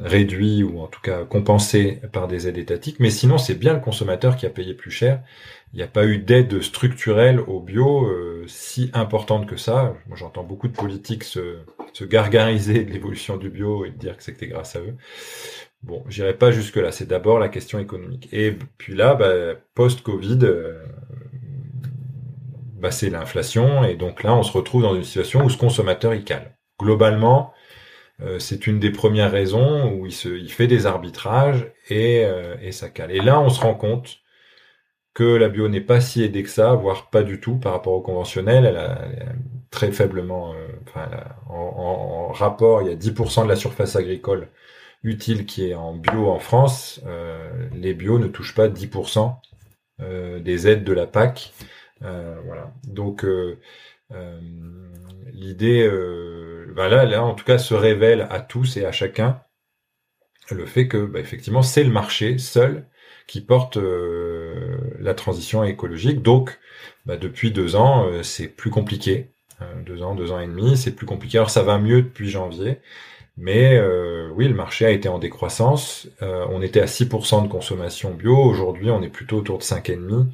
[0.00, 2.98] réduit ou en tout cas compensé par des aides étatiques.
[2.98, 5.20] Mais sinon, c'est bien le consommateur qui a payé plus cher
[5.72, 9.94] il n'y a pas eu d'aide structurelle au bio euh, si importante que ça.
[10.06, 11.58] Moi, j'entends beaucoup de politiques se,
[11.92, 14.96] se gargariser de l'évolution du bio et dire que c'était grâce à eux.
[15.82, 16.90] Bon, j'irai pas jusque là.
[16.90, 18.28] C'est d'abord la question économique.
[18.32, 20.82] Et puis là, bah, post-Covid, euh,
[22.78, 23.84] bah, c'est l'inflation.
[23.84, 26.56] Et donc là, on se retrouve dans une situation où ce consommateur il cale.
[26.80, 27.57] Globalement, euh,
[28.38, 32.24] c'est une des premières raisons où il, se, fait des arbitrages et,
[32.62, 33.12] et ça cale.
[33.12, 34.20] Et là, on se rend compte
[35.18, 37.92] que la bio n'est pas si aidée que ça, voire pas du tout par rapport
[37.92, 38.64] au conventionnel.
[38.64, 39.00] Elle a,
[39.70, 40.68] très faiblement, euh,
[41.48, 44.48] en, rapport, il y a 10% de la surface agricole
[45.02, 47.00] utile qui est en bio en France.
[47.06, 49.34] Euh, les bio ne touchent pas 10%
[50.00, 51.52] euh, des aides de la PAC.
[52.00, 52.72] voilà.
[52.84, 53.26] Donc
[55.32, 55.88] l'idée,
[56.74, 59.40] ben là, là, en tout cas, se révèle à tous et à chacun
[60.54, 62.86] le fait que, bah, effectivement, c'est le marché seul
[63.26, 66.22] qui porte euh, la transition écologique.
[66.22, 66.58] Donc,
[67.06, 69.28] bah, depuis deux ans, euh, c'est plus compliqué.
[69.60, 71.38] Euh, deux ans, deux ans et demi, c'est plus compliqué.
[71.38, 72.78] Alors, ça va mieux depuis janvier.
[73.40, 73.80] Mais
[74.34, 76.08] oui, le marché a été en décroissance.
[76.20, 78.36] on était à 6% de consommation bio.
[78.36, 80.24] Aujourd'hui, on est plutôt autour de 5,5%, euh,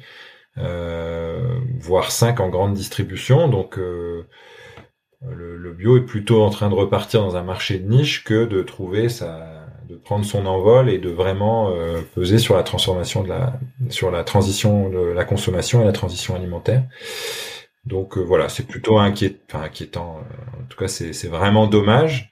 [0.57, 3.47] voire 5 en grande distribution.
[3.47, 4.25] Donc, le,
[5.21, 8.61] le, bio est plutôt en train de repartir dans un marché de niche que de
[8.61, 9.55] trouver sa,
[9.87, 14.11] de prendre son envol et de vraiment euh, peser sur la transformation de la sur
[14.11, 16.83] la transition de la consommation et la transition alimentaire.
[17.85, 20.19] Donc euh, voilà, c'est plutôt inquiet, enfin, inquiétant.
[20.19, 22.31] Euh, en tout cas, c'est vraiment dommage.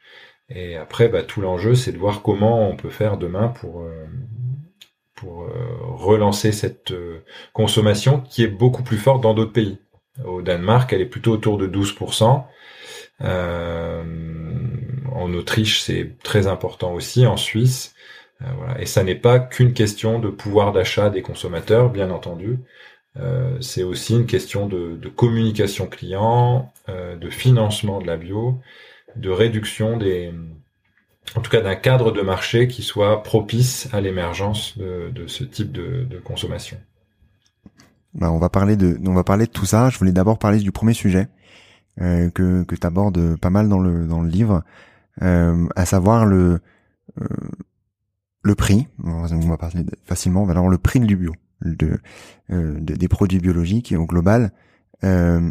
[0.50, 3.86] Et après, bah, tout l'enjeu, c'est de voir comment on peut faire demain pour
[5.24, 5.48] pour
[5.82, 6.94] relancer cette
[7.54, 9.78] consommation qui est beaucoup plus forte dans d'autres pays.
[10.26, 12.44] Au Danemark, elle est plutôt autour de 12%.
[13.22, 14.04] Euh,
[15.12, 17.96] en Autriche, c'est très important aussi, en Suisse.
[18.42, 18.46] Euh.
[18.80, 22.60] Et ça n'est pas qu'une question de pouvoir d'achat des consommateurs, bien entendu.
[23.18, 28.60] Euh, c'est aussi une question de, communication client, euh, de financement de la bio,
[29.16, 30.32] de réduction des,
[31.36, 35.44] en tout cas d'un cadre de marché qui soit propice à l'émergence de, de, ce
[35.44, 36.78] type de, de consommation.
[38.14, 39.90] Bah, on va parler de, on va parler de tout ça.
[39.90, 41.28] Je voulais d'abord parler du premier sujet
[42.02, 44.64] euh, que que tu abordes pas mal dans le dans le livre,
[45.22, 46.60] euh, à savoir le
[47.20, 47.28] euh,
[48.44, 48.88] le prix.
[49.04, 50.48] On va parler facilement.
[50.48, 52.00] Alors le prix du bio, de,
[52.52, 54.52] euh, de des produits biologiques et au global.
[55.04, 55.50] Euh,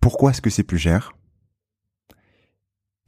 [0.00, 1.14] pourquoi est-ce que c'est plus cher?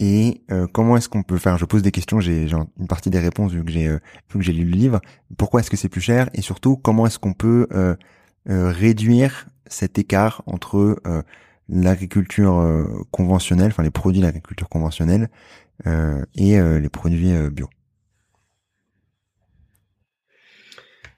[0.00, 1.56] Et euh, comment est-ce qu'on peut faire?
[1.56, 4.44] Je pose des questions, j'ai une partie des réponses vu que j'ai euh, vu que
[4.44, 5.00] j'ai lu le livre.
[5.38, 6.28] Pourquoi est-ce que c'est plus cher?
[6.34, 7.94] Et surtout, comment est-ce qu'on peut euh,
[8.46, 11.02] réduire cet écart entre
[11.70, 12.62] l'agriculture
[13.10, 15.30] conventionnelle, enfin les produits de l'agriculture conventionnelle
[15.86, 17.70] et les produits bio?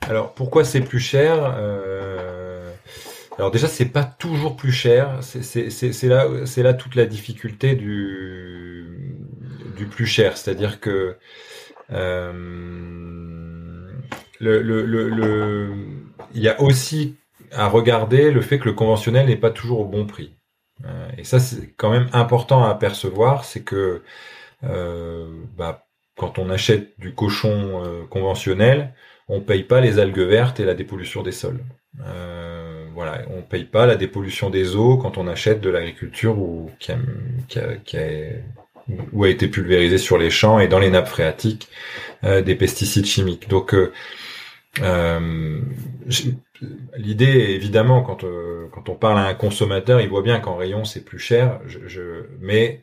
[0.03, 1.59] Alors pourquoi c'est plus cher?
[3.39, 5.19] Alors déjà, c'est pas toujours plus cher.
[5.23, 6.09] C'est
[6.63, 9.17] là, toute la difficulté du
[9.91, 10.37] plus cher.
[10.37, 11.17] C'est-à-dire que
[11.93, 12.33] euh,
[16.35, 17.17] il y a aussi
[17.53, 20.35] à regarder le fait que le conventionnel n'est pas toujours au bon prix.
[20.85, 24.03] Euh, et ça, c'est quand même important à apercevoir, c'est que
[24.65, 28.95] euh, bah, quand on achète du cochon conventionnel,
[29.29, 31.61] on paye pas les algues vertes et la dépollution des sols.
[32.97, 36.93] Voilà, on paye pas la dépollution des eaux quand on achète de l'agriculture ou qui
[36.93, 36.97] a,
[37.59, 41.69] a, été pulvérisé sur les champs et dans les nappes phréatiques
[42.25, 43.49] euh, des pesticides chimiques.
[43.49, 43.93] Donc euh,
[44.81, 45.61] euh
[46.97, 48.25] l'idée, évidemment, quand
[48.73, 51.61] quand on parle à un consommateur, il voit bien qu'en rayon c'est plus cher.
[52.41, 52.81] Mais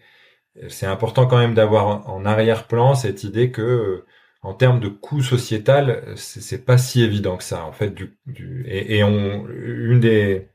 [0.69, 4.05] c'est important quand même d'avoir en arrière-plan cette idée que
[4.43, 7.65] en termes de coût sociétal, c'est pas si évident que ça.
[7.65, 10.49] En fait, du, du et, on, une des,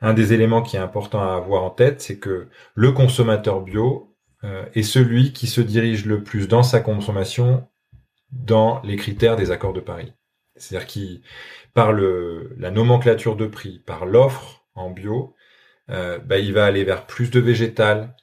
[0.00, 4.14] un des éléments qui est important à avoir en tête, c'est que le consommateur bio
[4.44, 7.68] euh, est celui qui se dirige le plus dans sa consommation
[8.32, 10.12] dans les critères des accords de Paris.
[10.56, 11.22] C'est-à-dire qui,
[11.74, 15.34] par le, la nomenclature de prix, par l'offre en bio,
[15.90, 18.16] euh, bah, il va aller vers plus de végétal,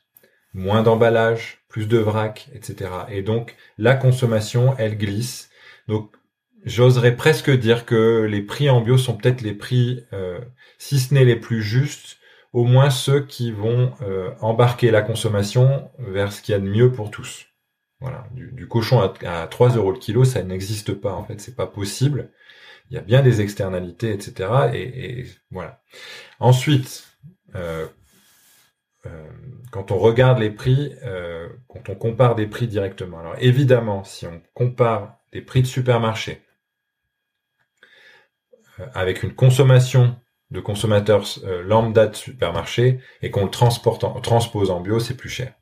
[0.53, 2.89] moins d'emballage, plus de vrac, etc.
[3.09, 5.49] Et donc la consommation, elle glisse.
[5.89, 6.09] Donc
[6.63, 10.39] j'oserais presque dire que les prix en bio sont peut-être les prix, euh,
[10.77, 12.17] si ce n'est les plus justes,
[12.53, 16.69] au moins ceux qui vont euh, embarquer la consommation vers ce qu'il y a de
[16.69, 17.47] mieux pour tous.
[17.99, 21.67] Voilà, du, cochon à, 3 euros le kilo, ça n'existe pas en fait, c'est pas
[21.67, 22.31] possible.
[22.89, 24.69] Il y a bien des externalités, etc.
[24.73, 25.81] Et, voilà.
[26.39, 27.03] Ensuite,
[27.53, 27.85] euh,
[29.71, 33.19] quand on regarde les prix, euh, quand on compare des prix directement.
[33.19, 36.41] Alors évidemment, si on compare des prix de supermarché
[38.79, 40.15] euh, avec une consommation
[40.51, 41.25] de consommateurs
[41.63, 45.53] lambda de supermarché et qu'on le transpose en bio, c'est plus cher.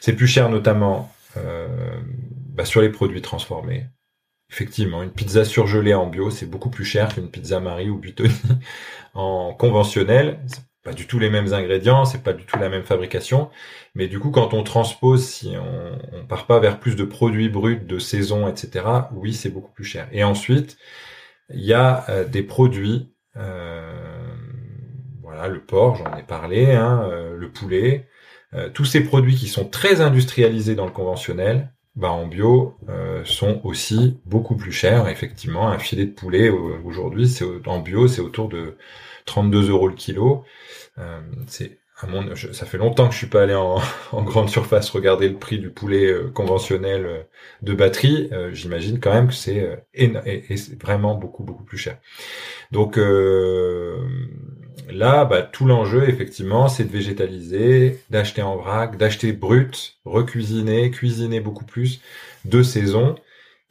[0.00, 3.86] C'est plus cher notamment bah, sur les produits transformés.
[4.50, 8.34] Effectivement, une pizza surgelée en bio, c'est beaucoup plus cher qu'une pizza Marie ou Buitoni
[9.14, 10.40] en conventionnel
[10.84, 13.50] pas du tout les mêmes ingrédients, c'est pas du tout la même fabrication,
[13.94, 17.48] mais du coup quand on transpose, si on, on part pas vers plus de produits
[17.48, 18.84] bruts de saison, etc.
[19.12, 20.08] Oui, c'est beaucoup plus cher.
[20.12, 20.76] Et ensuite,
[21.50, 23.92] il y a euh, des produits, euh,
[25.22, 28.08] voilà, le porc, j'en ai parlé, hein, euh, le poulet,
[28.72, 32.76] tous ces produits qui sont très industrialisés dans le conventionnel, bah en bio
[33.24, 35.08] sont aussi beaucoup plus chers.
[35.08, 38.76] Effectivement, un filet de poulet aujourd'hui, c'est en bio, c'est autour de
[39.24, 40.44] 32 euros le kilo.
[40.98, 41.78] Euh, c'est
[42.08, 43.78] mon, ça fait longtemps que je suis pas allé en,
[44.12, 47.22] en, grande surface regarder le prix du poulet euh, conventionnel euh,
[47.62, 48.30] de batterie.
[48.52, 49.86] J'imagine quand même que c'est
[50.80, 51.98] vraiment beaucoup beaucoup plus cher.
[52.72, 52.96] Donc
[54.88, 61.40] là, bah, tout l'enjeu effectivement, c'est de végétaliser, d'acheter en vrac, d'acheter brut, recuisiner, cuisiner
[61.40, 62.00] beaucoup plus
[62.44, 63.16] de saison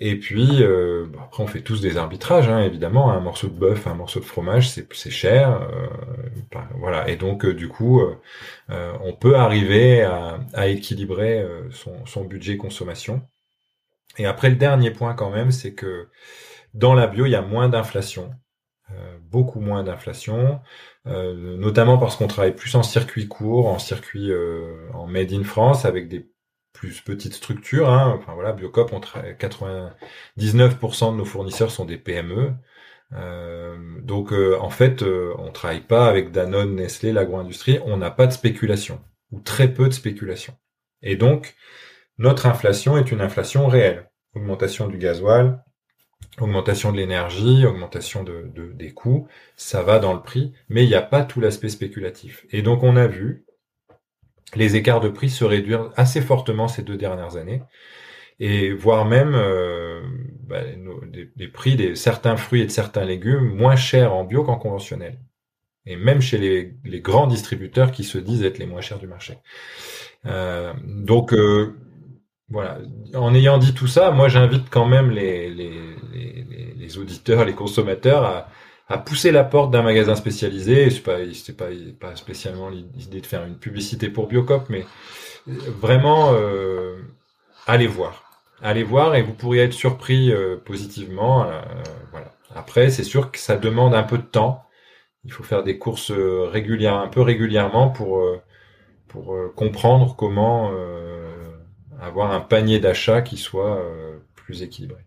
[0.05, 3.09] et puis, euh, après, on fait tous des arbitrages, hein, évidemment.
[3.13, 5.61] Un morceau de bœuf, un morceau de fromage, c'est cher.
[5.61, 5.87] Euh,
[6.77, 7.07] voilà.
[7.07, 8.01] Et donc, euh, du coup,
[8.67, 13.21] on peut arriver à, équilibrer son, son, budget consommation.
[14.17, 16.09] Et après, le dernier point quand même, c'est que
[16.73, 18.31] dans la bio, il y a moins d'inflation.
[19.31, 20.59] beaucoup moins d'inflation,
[21.05, 24.31] notamment parce qu'on travaille plus en circuit court, en circuit
[24.93, 26.27] en made in France, avec des
[26.83, 27.89] plus petite structure.
[27.89, 28.13] Hein.
[28.19, 32.51] Enfin voilà, Biocop, on 99% de nos fournisseurs sont des PME.
[33.13, 37.79] Euh, donc euh, en fait, euh, on travaille pas avec Danone, Nestlé, l'agro-industrie.
[37.85, 38.99] On n'a pas de spéculation
[39.31, 40.57] ou très peu de spéculation.
[41.01, 41.55] Et donc
[42.17, 44.09] notre inflation est une inflation réelle.
[44.35, 45.63] Augmentation du gasoil,
[46.41, 50.95] augmentation de l'énergie, augmentation de, des coûts, ça va dans le prix, mais il n'y
[50.95, 52.45] a pas tout l'aspect spéculatif.
[52.51, 53.45] Et donc on a vu
[54.55, 57.61] les écarts de prix se réduire assez fortement ces deux dernières années
[58.39, 60.01] et voire même euh,
[60.47, 60.61] bah,
[61.35, 65.19] des, prix de certains fruits et de certains légumes moins chers en bio qu'en conventionnel.
[65.85, 69.37] Et même chez les, grands distributeurs qui se disent être les moins chers du marché.
[70.25, 71.75] Euh, donc euh,
[72.49, 72.79] voilà,
[73.13, 78.49] en ayant dit tout ça, moi j'invite quand même les auditeurs, les consommateurs à,
[78.87, 80.89] à pousser la porte d'un magasin spécialisé.
[80.89, 81.01] C'est
[81.55, 81.67] pas,
[81.99, 84.85] pas, spécialement l'idée de faire une publicité pour Biocop, mais
[85.47, 86.97] vraiment euh,
[87.67, 91.45] allez voir, allez voir et vous pourriez être surpris euh, positivement.
[91.45, 91.61] Euh,
[92.11, 92.33] voilà.
[92.55, 94.63] Après, c'est sûr que ça demande un peu de temps.
[95.25, 98.35] Il faut faire des courses régulières, un peu régulièrement pour
[99.55, 100.71] comprendre comment
[102.01, 103.81] avoir un panier d'achat qui soit
[104.35, 105.01] plus équilibré.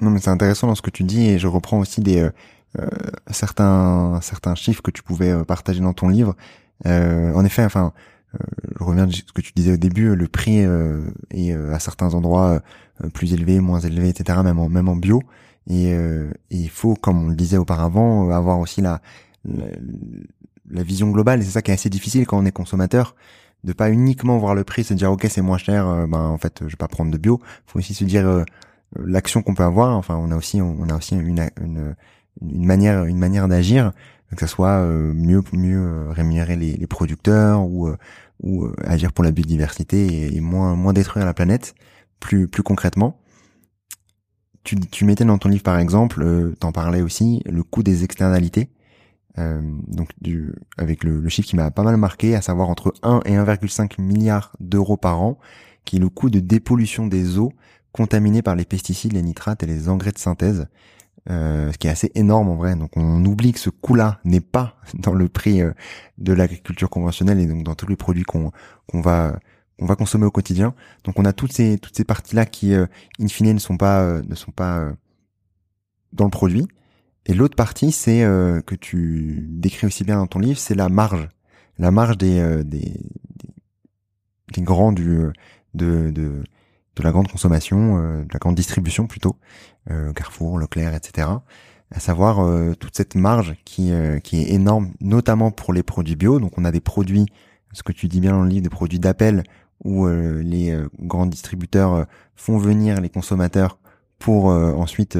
[0.00, 2.30] Non, mais c'est intéressant dans ce que tu dis et je reprends aussi des euh,
[2.78, 2.88] euh
[3.30, 6.34] certains certains chiffres que tu pouvais euh, partager dans ton livre.
[6.86, 7.92] Euh, en effet, enfin,
[8.78, 12.60] je reviens de ce que tu disais au début, le prix est à certains endroits
[13.12, 14.40] plus élevé, moins élevé, etc.
[14.42, 15.22] Même en même en bio.
[15.70, 15.94] Et,
[16.50, 19.00] il faut, comme on le disait auparavant, avoir aussi la,
[19.44, 21.44] la, vision globale.
[21.44, 23.14] C'est ça qui est assez difficile quand on est consommateur
[23.62, 26.58] de pas uniquement voir le prix, se dire ok c'est moins cher, ben en fait
[26.62, 27.40] je vais pas prendre de bio.
[27.66, 28.44] Faut aussi se dire
[29.04, 29.96] l'action qu'on peut avoir.
[29.96, 31.94] Enfin, on a aussi on a aussi une, une,
[32.42, 33.92] une manière une manière d'agir,
[34.34, 37.96] que ce soit euh, mieux mieux euh, rémunérer les, les producteurs ou euh,
[38.42, 41.74] ou agir pour la biodiversité et, moins moins détruire la planète.
[42.20, 43.20] Plus plus concrètement,
[44.64, 48.70] tu tu mettais dans ton livre par exemple, t'en parlais aussi, le coût des externalités.
[49.38, 52.94] Euh, donc du, avec le, le chiffre qui m'a pas mal marqué, à savoir entre
[53.02, 55.38] 1 et 1,5 milliard d'euros par an,
[55.84, 57.52] qui est le coût de dépollution des eaux
[57.94, 60.66] contaminés par les pesticides, les nitrates et les engrais de synthèse,
[61.30, 62.74] euh, ce qui est assez énorme en vrai.
[62.74, 65.72] Donc on oublie que ce coût-là n'est pas dans le prix euh,
[66.18, 68.50] de l'agriculture conventionnelle et donc dans tous les produits qu'on
[68.88, 69.38] qu'on va
[69.78, 70.74] qu'on va consommer au quotidien.
[71.04, 72.86] Donc on a toutes ces toutes ces parties-là qui euh,
[73.20, 74.92] in fine ne sont pas euh, ne sont pas
[76.12, 76.66] dans le produit.
[77.26, 78.20] Et l'autre partie, c'est
[78.66, 81.26] que tu décris aussi bien dans ton livre, c'est la marge,
[81.78, 83.00] la marge des des,
[84.52, 85.32] des, grands du
[85.72, 86.44] de, de
[86.96, 89.36] de la grande consommation, euh, de la grande distribution plutôt,
[89.90, 91.28] euh, Carrefour, Leclerc, etc.
[91.90, 93.92] À savoir euh, toute cette marge qui,
[94.22, 96.40] qui est énorme, notamment pour les produits bio.
[96.40, 97.26] Donc on a des produits,
[97.72, 99.42] ce que tu dis bien dans le livre, des produits d'appel
[99.84, 103.78] où les grands distributeurs font venir les consommateurs
[104.18, 105.18] pour ensuite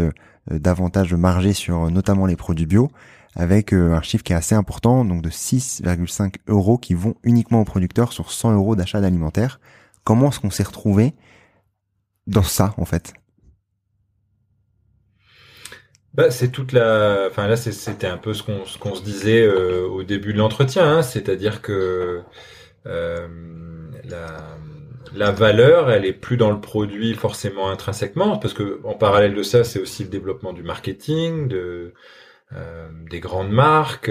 [0.51, 2.89] davantage marger sur notamment les produits bio,
[3.35, 7.64] avec un chiffre qui est assez important, donc de 6,5 euros qui vont uniquement aux
[7.64, 9.61] producteurs sur 100 euros d'achat d'alimentaire.
[10.05, 11.14] Comment est-ce qu'on s'est retrouvé
[12.27, 13.14] dans ça en fait
[16.14, 17.27] bah, c'est toute la.
[17.29, 21.03] Enfin là, c'était un peu ce qu'on se disait euh, au début de l'entretien, hein.
[21.03, 22.22] c'est-à-dire que
[22.87, 23.29] euh,
[25.12, 29.43] la, valeur, elle est plus dans le produit forcément intrinsèquement, parce que en parallèle de
[29.43, 31.95] ça, c'est aussi le développement du marketing, de
[32.53, 34.11] euh, des grandes marques,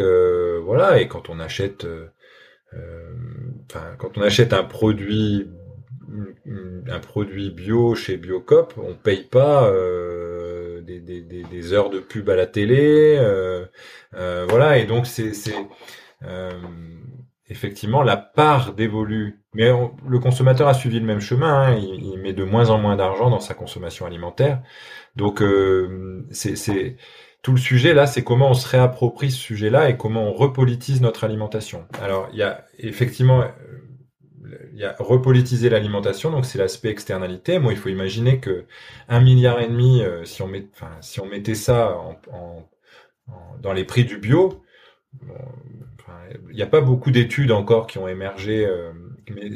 [0.66, 1.00] voilà.
[1.00, 1.86] Et quand on achète
[4.54, 5.48] un produit
[6.88, 12.46] un produit bio chez Biocop, on paye pas euh, des, heures de pub à la
[12.46, 13.66] télé, euh,
[14.16, 14.78] euh, voilà.
[14.78, 15.32] Et donc c'est
[17.50, 19.40] effectivement la part dévolue.
[19.54, 19.72] Mais
[20.08, 21.68] le consommateur a suivi le même chemin.
[21.68, 21.76] Hein.
[21.78, 24.62] il, met de moins en moins d'argent dans sa consommation alimentaire.
[25.16, 25.44] Donc
[26.32, 26.98] c'est
[27.42, 31.02] tout le sujet là, c'est comment on se réapproprie ce sujet-là et comment on repolitise
[31.02, 31.86] notre alimentation.
[32.02, 33.44] Alors il y a effectivement
[34.74, 37.60] il y a repolitiser l'alimentation, donc c'est l'aspect externalité.
[37.60, 38.66] Moi, il faut imaginer que
[39.10, 40.68] un milliard et demi, euh, si on met,
[41.02, 41.98] si on mettait ça
[43.62, 44.64] dans les prix du bio,
[46.50, 48.92] il n'y a pas beaucoup d'études encore qui ont émergé, euh,
[49.30, 49.50] mais,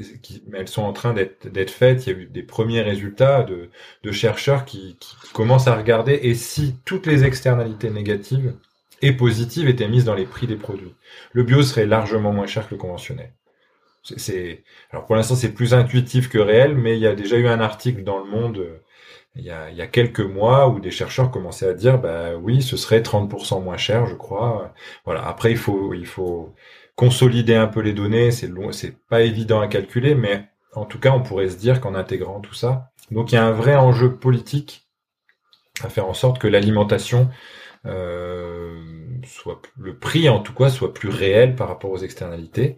[0.54, 2.06] elles sont en train d'être faites.
[2.06, 4.98] Il y a eu des premiers résultats de, chercheurs qui,
[5.34, 8.56] commencent à regarder et si toutes les externalités négatives
[9.02, 10.96] et positives étaient mises dans les prix des produits.
[11.34, 13.32] Le bio serait largement moins cher que le conventionnel.
[14.92, 17.60] Alors pour l'instant c'est plus intuitif que réel, mais il y a déjà eu un
[17.60, 18.84] article dans le Monde euh,
[19.36, 23.02] il y a, quelques mois où des chercheurs commençaient à dire bah oui ce serait
[23.02, 24.74] 30% moins cher je crois.
[25.06, 26.56] Voilà après il faut il faut
[26.96, 31.00] consolider un peu les données c'est long c'est pas évident à calculer mais en tout
[31.00, 33.76] cas on pourrait se dire qu'en intégrant tout ça donc il y a un vrai
[33.76, 34.88] enjeu politique
[35.84, 37.30] à faire en sorte que l'alimentation
[37.86, 42.78] soit le prix en tout cas soit plus réel par rapport aux externalités.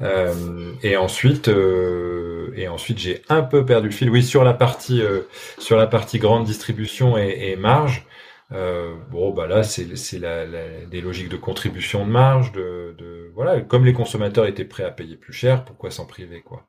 [0.00, 4.10] Euh, et ensuite, euh, et ensuite j'ai un peu perdu le fil.
[4.10, 5.22] Oui, sur la partie euh,
[5.58, 8.06] sur la partie grande distribution et, marge.
[8.52, 12.94] Euh, bon, bah là, c'est c'est la, la, des logiques de contribution de marge, de,
[12.98, 13.60] de voilà.
[13.62, 16.66] Comme les consommateurs étaient prêts à payer plus cher, pourquoi s'en priver, quoi.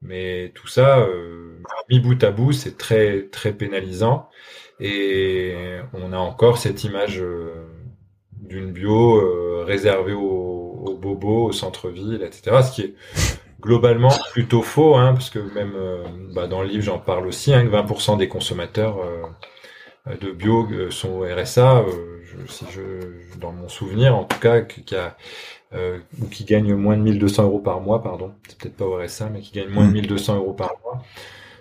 [0.00, 1.60] Mais tout ça, euh,
[1.90, 4.28] mis bout à bout, c'est très très pénalisant.
[4.80, 5.54] Et
[5.92, 7.68] on a encore cette image euh,
[8.48, 12.62] d'une bio euh, réservée aux, aux, bobos, au centre-ville, etc.
[12.62, 12.94] Ce qui est
[13.60, 16.04] globalement plutôt faux, hein, parce que même euh,
[16.34, 20.66] bah, dans le livre j'en parle aussi, hein, que 20% des consommateurs euh, de bio
[20.90, 21.84] sont au RSA,
[22.24, 25.16] je, si je, dans mon souvenir en tout cas, qui a
[25.74, 29.28] ou qui gagnent moins de 1200 euros par mois, pardon, c'est peut-être pas au RSA,
[29.28, 30.36] mais qui gagnent moins de 1200 mmh.
[30.38, 31.02] euros par mois.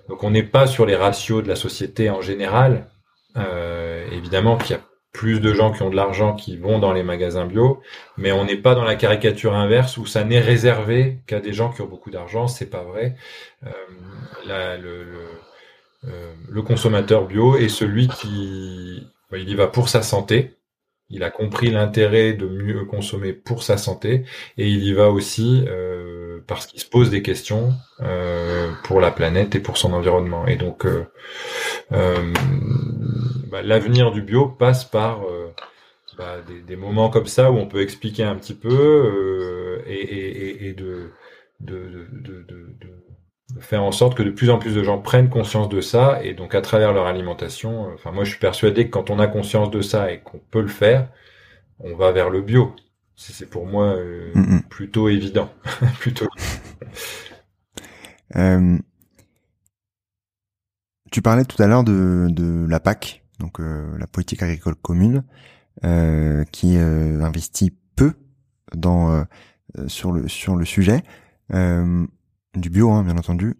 [0.07, 2.87] Donc on n'est pas sur les ratios de la société en général.
[3.35, 4.81] Évidemment qu'il y a
[5.17, 7.81] plus de gens qui ont de l'argent qui vont dans les magasins bio,
[8.17, 11.71] mais on n'est pas dans la caricature inverse où ça n'est réservé qu'à des gens
[11.71, 13.15] qui ont beaucoup d'argent, c'est pas vrai.
[13.65, 13.71] Euh,
[14.45, 15.05] le,
[16.05, 20.53] euh, le, consommateur bio est celui qui bah, il y va pour sa santé,
[21.09, 24.23] il a compris l'intérêt de mieux consommer pour sa santé,
[24.59, 27.73] et il y va aussi euh, parce qu'il se pose des questions
[28.83, 30.45] pour la planète et pour son environnement.
[30.45, 30.85] Et donc,
[33.47, 35.21] bah, l'avenir du bio passe par
[36.17, 36.37] bah,
[36.67, 41.11] des, moments comme ça où on peut expliquer un petit peu et, de,
[41.59, 45.69] de, de, de, faire en sorte que de plus en plus de gens prennent conscience
[45.69, 47.91] de ça et donc à travers leur alimentation.
[47.93, 50.61] Enfin, moi, je suis persuadé que quand on a conscience de ça et qu'on peut
[50.61, 51.09] le faire,
[51.79, 52.75] on va vers le bio.
[53.15, 54.63] C'est pour moi euh, mm, mm.
[54.69, 55.49] plutôt évident.
[55.99, 56.27] plutôt.
[58.35, 58.77] Euh,
[61.11, 65.23] tu parlais tout à l'heure de, de la PAC, donc euh, la politique agricole commune,
[66.51, 68.13] qui investit peu
[68.75, 69.25] dans
[69.85, 71.03] sur le sur le sujet
[71.51, 73.55] du bio, hein, bien entendu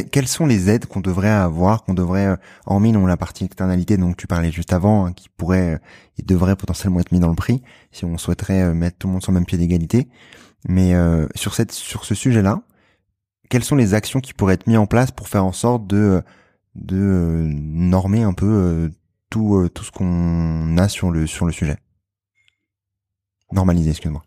[0.00, 2.36] quelles sont les aides qu'on devrait avoir, qu'on devrait, euh,
[2.66, 5.80] hormis non la partie externalité dont tu parlais juste avant, hein, qui pourrait,
[6.18, 9.06] et euh, devrait potentiellement être mis dans le prix, si on souhaiterait euh, mettre tout
[9.06, 10.08] le monde sur le même pied d'égalité.
[10.68, 10.94] Mais
[11.34, 12.62] sur cette, sur ce sujet-là,
[13.50, 16.22] quelles sont les actions qui pourraient être mises en place pour faire en sorte de,
[16.74, 18.90] de normer un peu
[19.30, 21.76] tout, tout ce qu'on a sur le, sur le sujet
[23.52, 24.22] Normaliser, excuse-moi.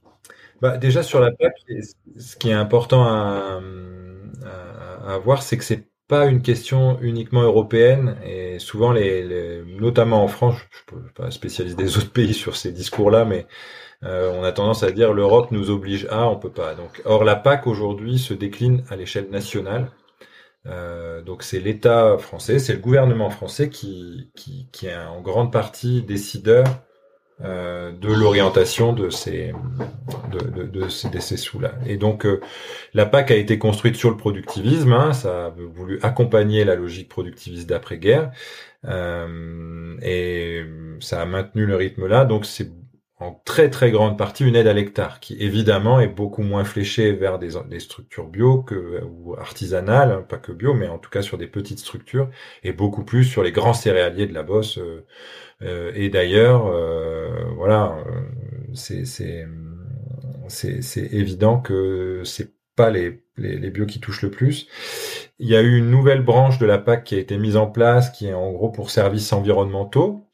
[0.61, 1.53] Bah, déjà sur la PAC,
[2.17, 3.59] ce qui est important à,
[5.23, 10.55] voir, c'est que c'est pas une question uniquement européenne et souvent les, notamment en France,
[10.71, 13.47] je ne peux pas spécialiser des autres pays sur ces discours-là, mais
[14.03, 16.75] euh, on a tendance à dire l'Europe nous oblige à, on peut pas.
[16.75, 19.89] Donc, or la PAC aujourd'hui se décline à l'échelle nationale.
[20.68, 25.51] Euh, donc c'est l'État français, c'est le gouvernement français qui, qui, qui est en grande
[25.51, 26.66] partie décideur
[27.43, 29.51] euh, de l'orientation de ces
[30.32, 31.74] de, de, ces, sous-là.
[31.86, 32.39] Et donc euh,
[32.93, 37.09] la PAC a été construite sur le productivisme, hein, ça a voulu accompagner la logique
[37.09, 38.32] productiviste d'après-guerre,
[38.86, 40.66] euh, et
[41.01, 42.24] ça a maintenu le rythme là.
[42.24, 42.72] Donc c'est
[43.18, 47.13] en très très grande partie une aide à l'hectare, qui évidemment est beaucoup moins fléchée
[47.13, 51.22] vers des, structures bio que ou artisanales, hein, pas que bio, mais en tout cas
[51.22, 52.30] sur des petites structures,
[52.63, 54.80] et beaucoup plus sur les grands céréaliers de la bosse.
[55.61, 58.22] Euh, et d'ailleurs, euh, voilà, euh,
[58.74, 59.47] c'est
[61.13, 64.68] évident que c'est pas les, les, les, bio qui touchent le plus.
[65.39, 67.68] Il y a eu une nouvelle branche de la PAC qui a été mise en
[67.68, 70.24] place, qui est en gros pour services environnementaux,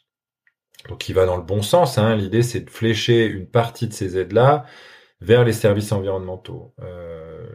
[0.90, 1.98] donc qui va dans le bon sens.
[1.98, 2.16] Hein.
[2.16, 4.66] L'idée, c'est de flécher une partie de ces aides-là
[5.22, 6.74] vers les services environnementaux.
[6.82, 7.46] Euh,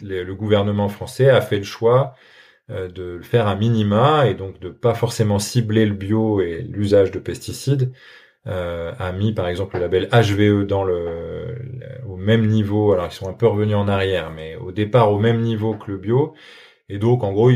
[0.00, 2.14] le gouvernement français a fait le choix
[2.70, 6.62] euh, de le faire à minima et donc de pas forcément cibler le bio et
[6.62, 7.92] l'usage de pesticides,
[8.46, 11.56] euh, a mis par exemple le label HVE dans le,
[12.08, 12.92] au même niveau.
[12.92, 15.90] Alors ils sont un peu revenus en arrière, mais au départ au même niveau que
[15.90, 16.34] le bio.
[16.88, 17.50] Et donc en gros,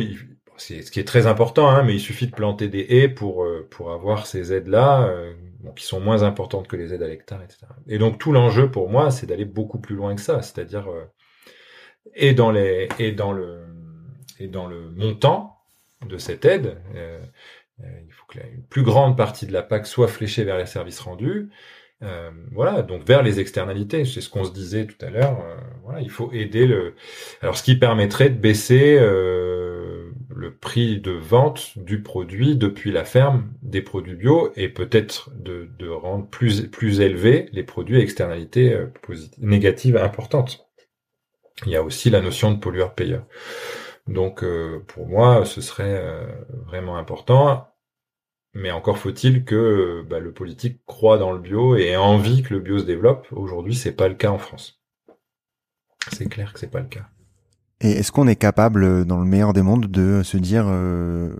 [0.59, 3.45] c'est ce qui est très important, hein, mais il suffit de planter des haies pour
[3.45, 5.07] euh, pour avoir ces aides là.
[5.07, 5.33] Euh,
[5.75, 7.67] qui sont moins importantes que les aides à l'hectare, etc.
[7.89, 10.87] Et donc tout l'enjeu pour moi, c'est d'aller beaucoup plus loin que ça, c'est-à-dire
[12.15, 13.67] et dans les et dans le
[14.39, 15.57] et dans le montant
[16.07, 17.19] de cette aide, euh,
[17.83, 20.67] euh, il faut que la, plus grande partie de la PAC soit fléchée vers les
[20.67, 21.51] services rendus.
[22.03, 25.41] Euh, voilà, donc vers les externalités, c'est ce qu'on se disait tout à l'heure.
[25.41, 26.95] Euh, voilà, il faut aider le.
[27.41, 29.66] Alors, ce qui permettrait de baisser euh,
[30.37, 35.69] le prix de vente du produit depuis la ferme des produits bio et peut-être de,
[35.79, 38.87] de, rendre plus plus élevés les produits à externalités euh,
[39.39, 40.69] négatives importantes.
[41.65, 43.25] Il y a aussi la notion de pollueur-payeur.
[44.09, 46.27] Donc euh, pour moi, ce serait euh,
[46.67, 47.69] vraiment important.
[48.53, 52.53] Mais encore faut-il que bah, le politique croit dans le bio et ait envie que
[52.53, 53.27] le bio se développe.
[53.33, 54.83] Aujourd'hui, c'est pas le cas en France.
[56.13, 57.09] C'est clair que c'est pas le cas.
[57.81, 61.35] Et est-ce qu'on est capable, dans le meilleur des mondes, de se dire euh,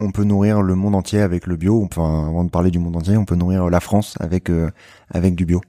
[0.00, 1.82] on peut nourrir le monde entier avec le bio?
[1.84, 4.50] Enfin, avant de parler du monde entier, on peut nourrir la France avec
[5.10, 5.60] avec du bio.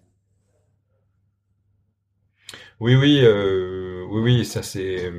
[2.80, 5.11] Oui, oui, euh, oui, oui, ça c'est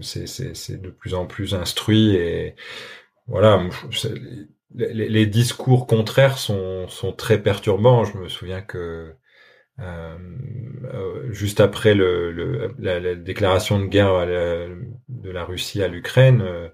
[0.00, 2.54] c'est de plus en plus instruit et
[3.26, 3.68] voilà.
[4.74, 8.04] Les, les, discours contraires sont sont très perturbants.
[8.04, 9.12] Je me souviens que euh, euh
[11.30, 16.68] juste après le, le la, déclaration de guerre de la Russie à l'Ukraine, euh,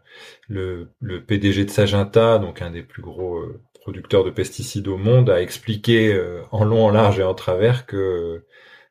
[0.49, 5.31] le, PDG de Sagenta, donc un des plus gros euh, producteurs de pesticides au monde,
[5.31, 6.19] a expliqué
[6.51, 8.45] en long, en large et en travers que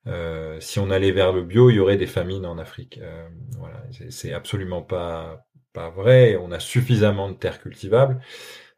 [0.08, 3.00] euh, si on allait vers le bio, il y aurait des famines en Afrique.
[3.02, 3.28] Euh,
[3.58, 5.44] voilà, c'est absolument pas
[5.96, 6.38] vrai.
[6.38, 8.20] On a suffisamment de terres cultivables.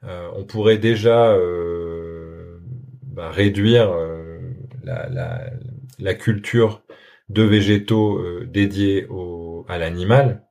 [0.03, 1.38] Euh, on pourrait déjà
[3.03, 3.93] bah, réduire
[4.84, 5.49] la, la,
[5.99, 6.82] la, culture
[7.30, 10.43] de végétaux dédiés au, à l'animal,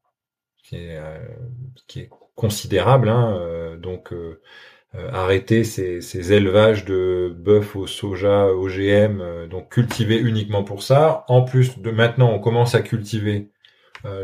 [0.62, 1.00] qui est,
[1.86, 3.08] qui est considérable.
[3.08, 4.12] Hein, donc
[5.12, 11.24] arrêter ces, ces, élevages de bœuf au soja OGM, donc cultiver uniquement pour ça.
[11.28, 13.50] En plus de maintenant, on commence à cultiver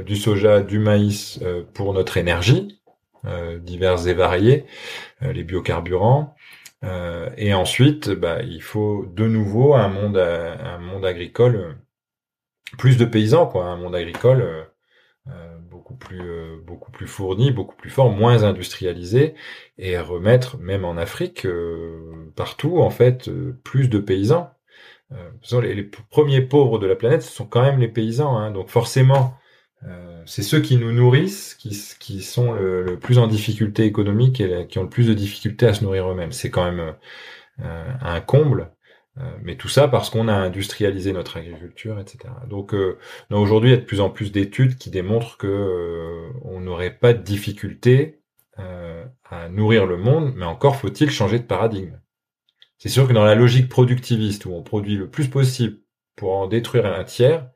[0.07, 1.41] du soja, du maïs
[1.75, 2.81] pour notre énergie,
[3.61, 4.65] diverses et variées,
[5.21, 6.35] les biocarburants.
[6.85, 11.79] Euh, et ensuite, bah, il faut de nouveau un monde, un monde agricole,
[12.79, 14.69] plus de paysans, quoi, un monde agricole
[15.29, 19.35] euh, beaucoup plus, euh, beaucoup plus fourni, beaucoup plus fort, moins industrialisé,
[19.79, 21.47] et remettre, même en Afrique,
[22.37, 23.31] partout, en fait,
[23.65, 24.51] plus de paysans.
[25.53, 28.37] Les, les, premiers pauvres de la planète, ce sont quand même les paysans.
[28.37, 29.44] Hein, donc forcément, euh,
[30.27, 34.79] c'est ceux qui nous nourrissent qui, qui sont le, plus en difficulté économique et qui
[34.79, 36.33] ont le plus de difficultés à se nourrir eux-mêmes.
[36.33, 36.95] C'est quand même
[37.61, 38.71] euh, un comble.
[39.19, 42.33] Euh, mais tout ça parce qu'on a industrialisé notre agriculture, etc.
[42.49, 42.75] Donc,
[43.31, 47.13] aujourd'hui, il y a de plus en plus d'études qui démontrent que on n'aurait pas
[47.13, 48.21] de difficulté
[48.57, 51.99] à nourrir le monde, mais encore faut-il changer de paradigme.
[52.79, 55.79] C'est sûr que dans la logique productiviste où on produit le plus possible
[56.17, 57.49] pour en détruire un tiers,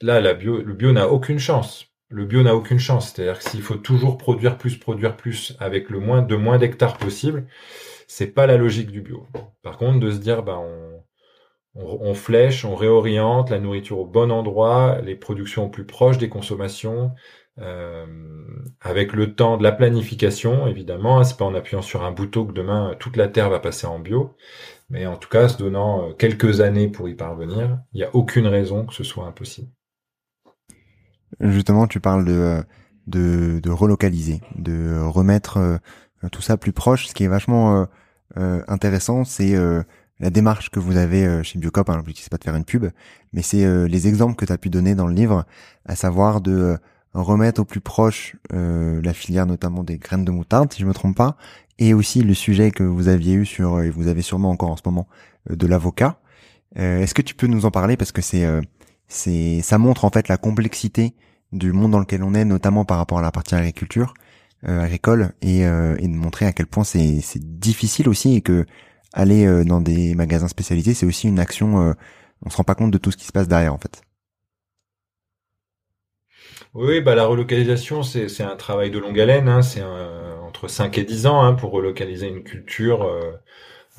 [0.00, 1.86] là, le bio n'a aucune chance.
[2.08, 3.12] Le bio n'a aucune chance.
[3.12, 6.98] C'est-à-dire que s'il faut toujours produire plus, produire plus avec le moins de moins d'hectares
[6.98, 7.46] possible,
[8.08, 9.26] c'est pas la logique du bio.
[9.62, 10.60] Par contre, de se dire, bah,
[11.74, 16.28] on, flèche, on réoriente la nourriture au bon endroit, les productions au plus proches des
[16.28, 17.12] consommations,
[17.60, 18.06] euh,
[18.80, 21.22] avec le temps de la planification, évidemment.
[21.24, 24.00] C'est pas en appuyant sur un bouton que demain toute la terre va passer en
[24.00, 24.36] bio.
[24.88, 28.14] Mais en tout cas, se donnant euh, quelques années pour y parvenir, il n'y a
[28.14, 29.68] aucune raison que ce soit impossible.
[31.40, 32.62] Justement, tu parles de,
[33.06, 35.78] de, de relocaliser, de remettre euh,
[36.30, 37.06] tout ça plus proche.
[37.06, 37.84] Ce qui est vachement euh,
[38.38, 39.54] euh, intéressant, c'est
[40.20, 41.88] la démarche que vous avez chez Biocop.
[41.88, 42.86] Hein, L'objectif c'est pas de faire une pub,
[43.32, 45.46] mais c'est les exemples que tu as pu donner dans le livre,
[45.86, 46.76] à savoir de
[47.14, 51.16] remettre au plus proche la filière notamment des graines de moutarde, si je me trompe
[51.16, 51.38] pas,
[51.78, 54.76] et aussi le sujet que vous aviez eu sur, et vous avez sûrement encore en
[54.76, 55.08] ce moment,
[55.48, 56.20] de l'avocat.
[56.76, 57.96] Est-ce que tu peux nous en parler?
[57.96, 58.46] Parce que c'est
[59.08, 61.14] c'est ça montre en fait la complexité
[61.52, 64.14] du monde dans lequel on est, notamment par rapport à la partie agriculture,
[64.68, 68.66] euh, agricole, et, euh, et, de montrer à quel point c'est difficile aussi et que
[69.12, 71.94] aller euh, dans des magasins spécialisés, c'est aussi une action.
[72.44, 74.02] on se rend pas compte de tout ce qui se passe derrière en fait.
[76.74, 79.48] Oui, bah la relocalisation, c'est un travail de longue haleine.
[79.48, 79.82] Hein, c'est
[80.46, 83.04] entre 5 et 10 ans hein, pour relocaliser une culture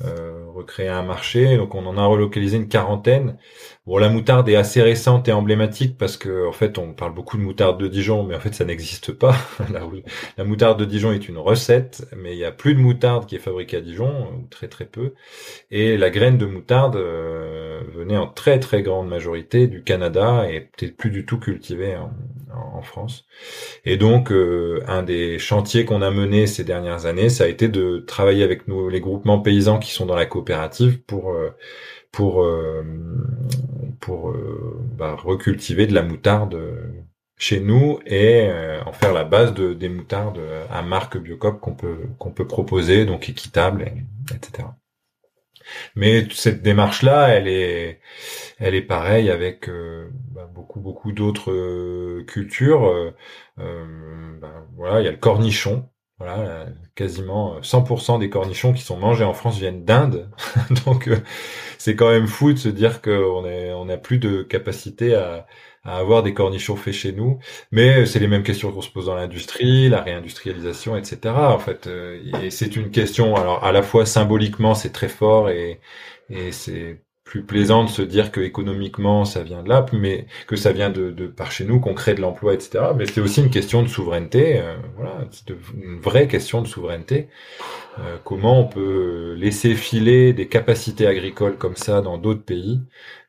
[0.04, 1.56] euh, recréer un marché.
[1.56, 3.38] Donc on en a relocalisé une quarantaine.
[3.84, 7.36] Bon, la moutarde est assez récente et emblématique parce que en fait on parle beaucoup
[7.36, 9.34] de moutarde de Dijon, mais en fait ça n'existe pas.
[10.38, 13.34] la, moutarde de Dijon est une recette, mais il y a plus de moutarde qui
[13.34, 15.14] est fabriquée à Dijon, ou très très peu.
[15.72, 20.60] Et la graine de moutarde euh, venait en très très grande majorité du Canada et
[20.60, 23.26] peut-être plus du tout cultivée en, France.
[23.84, 27.68] Et donc, euh, un des chantiers qu'on a mené ces dernières années, ça a été
[27.68, 31.50] de travailler avec les groupements paysans qui sont dans la coopérative pour euh,
[32.12, 32.84] pour euh,
[34.00, 34.34] pour
[34.98, 36.58] bah, recultiver de la moutarde
[37.36, 38.48] chez nous et
[38.86, 40.40] en faire la base de des moutardes
[40.70, 43.92] à marque Biocop qu'on peut qu'on peut proposer, donc équitable,
[44.34, 44.68] etc.
[45.96, 48.00] Mais cette démarche-là, elle est,
[48.58, 52.86] elle est pareille avec euh, bah, beaucoup, beaucoup d'autres euh, cultures.
[52.86, 55.88] Euh, bah, voilà, il y a le cornichon.
[56.22, 60.30] Voilà, quasiment 100% des cornichons qui sont mangés en France viennent d'Inde.
[60.86, 61.10] Donc,
[61.78, 65.46] c'est quand même fou de se dire qu'on est, on n'a plus de capacité à,
[65.84, 67.40] avoir des cornichons faits chez nous.
[67.72, 71.34] Mais c'est les mêmes questions qu'on se pose dans l'industrie, la réindustrialisation, etc.
[71.34, 72.20] En fait, euh,
[72.50, 73.34] c'est une question.
[73.34, 75.80] Alors à la fois symboliquement, c'est très fort et
[76.52, 77.02] c'est
[77.32, 80.90] plus plaisant de se dire que économiquement ça vient de là, mais que ça vient
[80.90, 82.84] de, de par chez nous, qu'on crée de l'emploi, etc.
[82.94, 87.28] Mais c'est aussi une question de souveraineté, euh, voilà, c'est une vraie question de souveraineté.
[88.00, 92.82] Euh, comment on peut laisser filer des capacités agricoles comme ça dans d'autres pays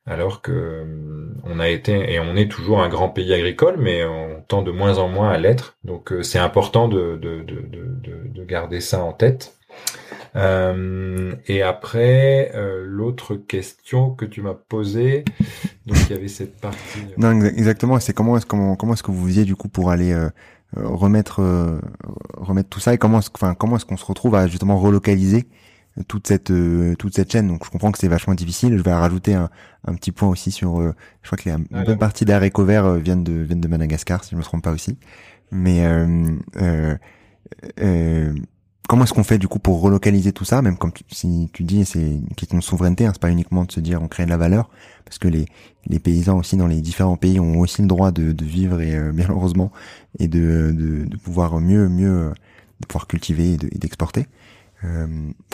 [0.05, 4.03] alors que euh, on a été et on est toujours un grand pays agricole, mais
[4.03, 5.77] on tend de moins en moins à l'être.
[5.85, 7.61] Donc euh, c'est important de, de, de,
[8.33, 9.55] de, garder ça en tête.
[10.35, 12.51] Euh, et après,
[12.85, 15.25] l'autre question que tu m'as posée,
[15.85, 16.99] donc il y avait cette partie.
[17.17, 17.99] Non, exactement.
[17.99, 20.15] C'est comment est-ce comment comment est-ce que vous faisiez du coup pour aller
[20.75, 21.41] remettre
[22.35, 25.47] remettre tout ça et comment enfin comment est-ce qu'on se retrouve à justement relocaliser
[26.07, 27.47] toute cette euh, toute cette chaîne?
[27.47, 28.77] Donc je comprends que c'est vachement difficile.
[28.77, 29.49] Je vais rajouter un,
[29.85, 30.79] un petit point aussi sur.
[30.79, 33.61] Euh, je crois que la, une bonne partie des haricots verts euh, viennent de viennent
[33.61, 34.97] de Madagascar, si je me trompe pas aussi.
[35.51, 35.85] Mais
[38.87, 41.85] comment est-ce qu'on fait du coup pour relocaliser tout ça Même comme si tu dis,
[41.85, 43.05] c'est une question de souveraineté.
[43.05, 44.69] Hein, c'est pas uniquement de se dire on crée de la valeur,
[45.05, 45.45] parce que les
[45.87, 49.11] les paysans aussi dans les différents pays ont aussi le droit de, de vivre et
[49.11, 49.71] bien heureusement
[50.19, 52.33] et de, de, de pouvoir mieux mieux
[52.87, 54.27] pouvoir cultiver et d'exporter.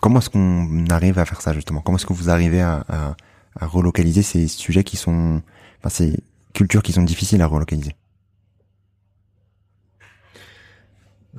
[0.01, 1.81] comment est-ce qu'on arrive à faire ça justement?
[1.81, 3.15] Comment est-ce que vous arrivez à
[3.61, 5.41] relocaliser ces sujets qui sont,
[5.79, 6.23] enfin ces
[6.53, 7.95] cultures qui sont difficiles à relocaliser?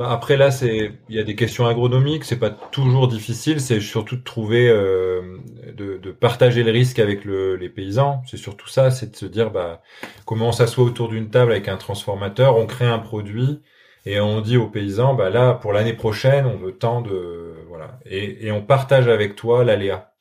[0.01, 3.80] Bah après là, c'est il y a des questions agronomiques, c'est pas toujours difficile, c'est
[3.80, 5.36] surtout de trouver, euh,
[5.76, 8.22] de, de, partager le risque avec le, les paysans.
[8.26, 9.82] C'est surtout ça, c'est de se dire bah
[10.24, 13.61] comment on s'assoit autour d'une table avec un transformateur, on crée un produit
[14.07, 17.98] et on dit aux paysans bah là pour l'année prochaine on veut tant de voilà
[18.07, 20.14] et, et on partage avec toi l'aléa,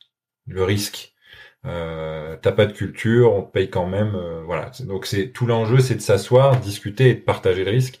[0.46, 1.14] le risque.
[1.66, 4.70] Euh, t'as pas de culture, on te paye quand même, euh, voilà.
[4.80, 8.00] Donc c'est tout l'enjeu, c'est de s'asseoir, discuter et de partager le risque.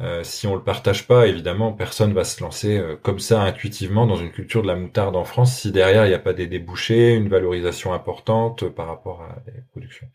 [0.00, 4.06] Euh, si on le partage pas, évidemment, personne va se lancer euh, comme ça intuitivement
[4.08, 6.48] dans une culture de la moutarde en France si derrière il n'y a pas des
[6.48, 10.08] débouchés, une valorisation importante par rapport à des productions.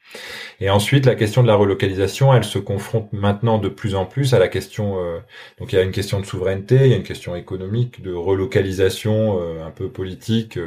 [0.59, 4.33] Et ensuite, la question de la relocalisation, elle se confronte maintenant de plus en plus
[4.33, 5.01] à la question.
[5.01, 5.19] Euh,
[5.59, 8.11] donc il y a une question de souveraineté, il y a une question économique, de
[8.11, 10.59] relocalisation un peu politique,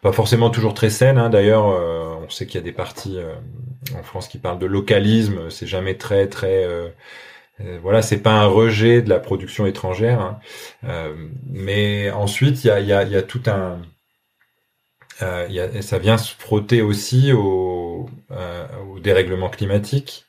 [0.00, 1.18] pas forcément toujours très saine.
[1.18, 3.18] Hein, D'ailleurs, on sait qu'il y a des partis
[3.94, 6.66] en France qui parlent de localisme, c'est jamais très très
[7.60, 10.38] euh, voilà, c'est pas un rejet de la production étrangère, hein.
[10.84, 11.14] euh,
[11.50, 13.80] mais ensuite il y a, y, a, y a, tout un,
[15.22, 20.26] euh, ça vient se frotter aussi au, euh, au, dérèglement climatique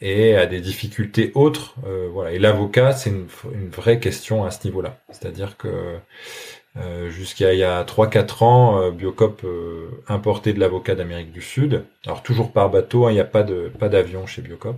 [0.00, 1.74] et à des difficultés autres.
[1.86, 3.26] Euh, voilà, et l'avocat c'est une,
[3.70, 5.96] vraie question à ce niveau-là, c'est-à-dire que
[7.08, 9.44] jusqu'à il y a 3-4 ans, Biocop
[10.08, 13.42] importait de l'avocat d'Amérique du Sud, alors toujours par bateau, hein, il n'y a pas
[13.42, 14.76] de pas d'avion chez Biocop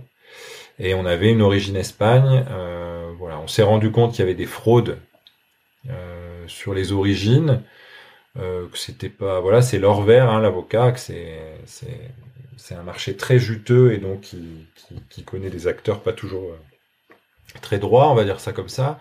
[0.79, 2.45] et on avait une origine Espagne.
[2.49, 4.99] Euh, voilà, on s'est rendu compte qu'il y avait des fraudes
[5.89, 7.61] euh, sur les origines,
[8.39, 13.97] euh, c'était pas, voilà, c'est l'or vert, hein, l'avocat, c'est un marché très juteux et
[13.97, 16.51] donc qui, connaît des acteurs pas toujours
[17.61, 18.99] très droits, on va dire ça comme ça.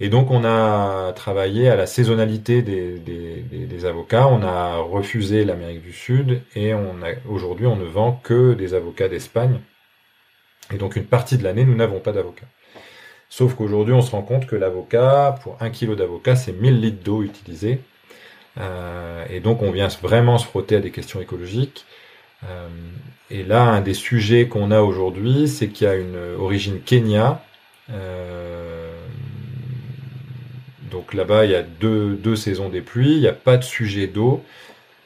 [0.00, 5.92] Et donc on a travaillé à la saisonnalité des, avocats, on a refusé l'Amérique du
[5.92, 6.72] Sud et
[7.28, 9.60] aujourd'hui on ne vend que des avocats d'Espagne
[10.72, 12.46] et donc une partie de l'année, nous n'avons pas d'avocat.
[13.28, 17.02] Sauf qu'aujourd'hui, on se rend compte que l'avocat, pour un kilo d'avocat, c'est 1000 litres
[17.02, 17.80] d'eau utilisée.
[18.58, 21.84] Euh, et donc on vient vraiment se frotter à des questions écologiques.
[22.44, 22.68] Euh,
[23.30, 27.42] et là, un des sujets qu'on a aujourd'hui, c'est qu'il y a une origine Kenya.
[27.90, 28.92] Euh,
[30.90, 33.64] donc là-bas, il y a deux, deux saisons des pluies, il n'y a pas de
[33.64, 34.44] sujet d'eau.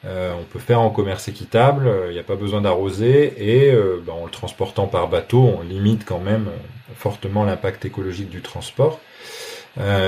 [0.05, 3.71] Euh, on peut faire en commerce équitable, il euh, n'y a pas besoin d'arroser et
[3.71, 6.47] euh, ben, en le transportant par bateau, on limite quand même
[6.95, 8.99] fortement l'impact écologique du transport.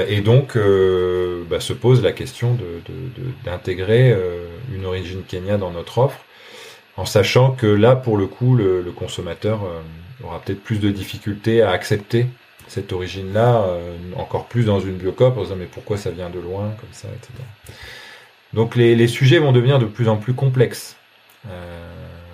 [0.07, 2.57] et donc ben, se pose la question
[3.45, 4.15] d'intégrer
[4.73, 6.19] une origine Kenya dans notre offre,
[6.97, 9.61] en sachant que là, pour le coup, le, le consommateur
[10.23, 12.25] aura peut-être plus de difficultés à accepter
[12.67, 13.65] cette origine-là,
[14.17, 17.07] encore plus dans une biocop, en disant mais pourquoi ça vient de loin, comme ça,
[17.15, 17.31] etc.
[18.53, 20.97] Donc les, les, sujets vont devenir de plus en plus complexes.
[21.49, 21.87] Euh,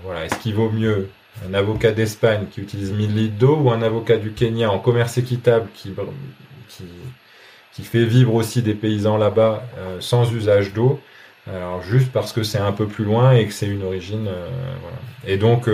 [0.04, 1.10] voilà, est-ce qu'il vaut mieux
[1.48, 5.18] un avocat d'Espagne qui utilise 1000 litres d'eau ou un avocat du Kenya en commerce
[5.18, 5.94] équitable qui,
[6.70, 6.86] qui,
[7.74, 11.00] qui fait vivre aussi des paysans là-bas euh, sans usage d'eau,
[11.48, 14.28] alors juste parce que c'est un peu plus loin et que c'est une origine.
[14.28, 14.50] Euh.
[15.28, 15.70] Et donc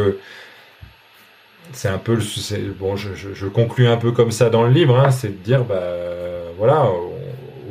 [1.72, 5.00] c'est un peu le, bon, je, je, je, un peu comme ça dans le livre,
[5.00, 5.82] hein, c'est de dire bah
[6.58, 6.90] voilà,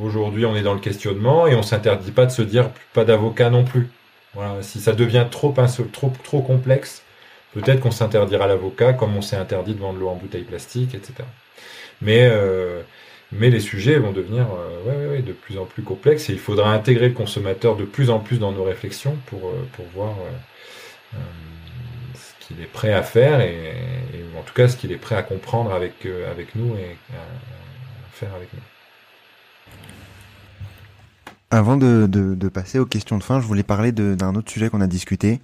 [0.03, 3.51] Aujourd'hui, on est dans le questionnement et on s'interdit pas de se dire pas d'avocat
[3.51, 3.89] non plus.
[4.35, 5.55] Voilà, si ça devient trop,
[5.93, 7.03] trop, trop complexe,
[7.55, 11.15] peut-être qu'on s'interdira l'avocat comme on s'est interdit de vendre l'eau en bouteille plastique, etc.
[12.01, 12.83] Mais, euh,
[13.31, 14.47] mais les sujets vont devenir
[14.89, 18.19] euh, de plus en plus complexes et il faudra intégrer le consommateur de plus en
[18.19, 20.17] plus dans nos réflexions pour, euh, pour voir
[22.15, 23.75] ce qu'il est prêt à faire et,
[24.37, 27.23] en tout cas ce qu'il est prêt à comprendre avec, avec nous et à
[28.13, 28.82] faire avec nous.
[31.53, 34.71] Avant de, de, de, passer aux questions de fin, je voulais parler d'un autre sujet
[34.71, 35.43] qu'on a discuté,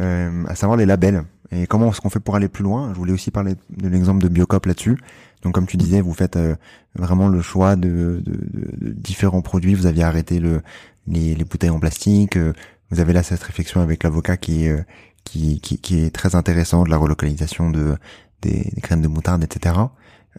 [0.00, 2.90] euh, à savoir les labels et comment est-ce qu'on fait pour aller plus loin.
[2.92, 4.98] Je voulais aussi parler de l'exemple de Biocop là-dessus.
[5.42, 6.56] Donc comme tu disais, vous faites euh,
[6.96, 8.32] vraiment le choix de, de,
[8.80, 9.74] de, différents produits.
[9.74, 10.60] Vous aviez arrêté le,
[11.06, 12.36] les, les bouteilles en plastique.
[12.36, 12.52] Euh,
[12.90, 14.82] vous avez là cette réflexion avec l'avocat qui, euh,
[15.22, 17.94] qui, qui, qui, est très intéressant de la relocalisation de
[18.42, 19.76] des, des graines de moutarde, etc.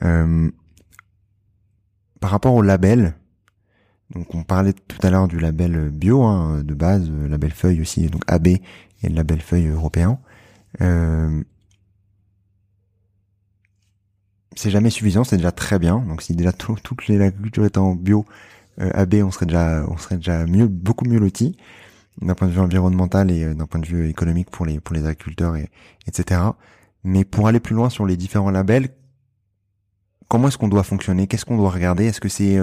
[0.04, 0.52] Euh,
[2.20, 3.14] par rapport au label,
[4.14, 7.82] donc on parlait tout à l'heure du label bio hein, de base, euh, label feuille
[7.82, 8.60] aussi, donc AB et
[9.04, 10.20] le label feuille européen.
[10.82, 11.44] Euh,
[14.56, 16.00] c'est jamais suffisant, c'est déjà très bien.
[16.00, 18.26] Donc si déjà tout, toute l'agriculture était en bio,
[18.80, 21.58] euh, AB, on serait déjà, on serait déjà mieux, beaucoup mieux loti
[22.22, 24.96] d'un point de vue environnemental et euh, d'un point de vue économique pour les pour
[24.96, 25.70] les agriculteurs et
[26.08, 26.42] etc.
[27.04, 28.90] Mais pour aller plus loin sur les différents labels,
[30.28, 31.28] comment est-ce qu'on doit fonctionner?
[31.28, 32.06] Qu'est-ce qu'on doit regarder?
[32.06, 32.58] Est-ce que c'est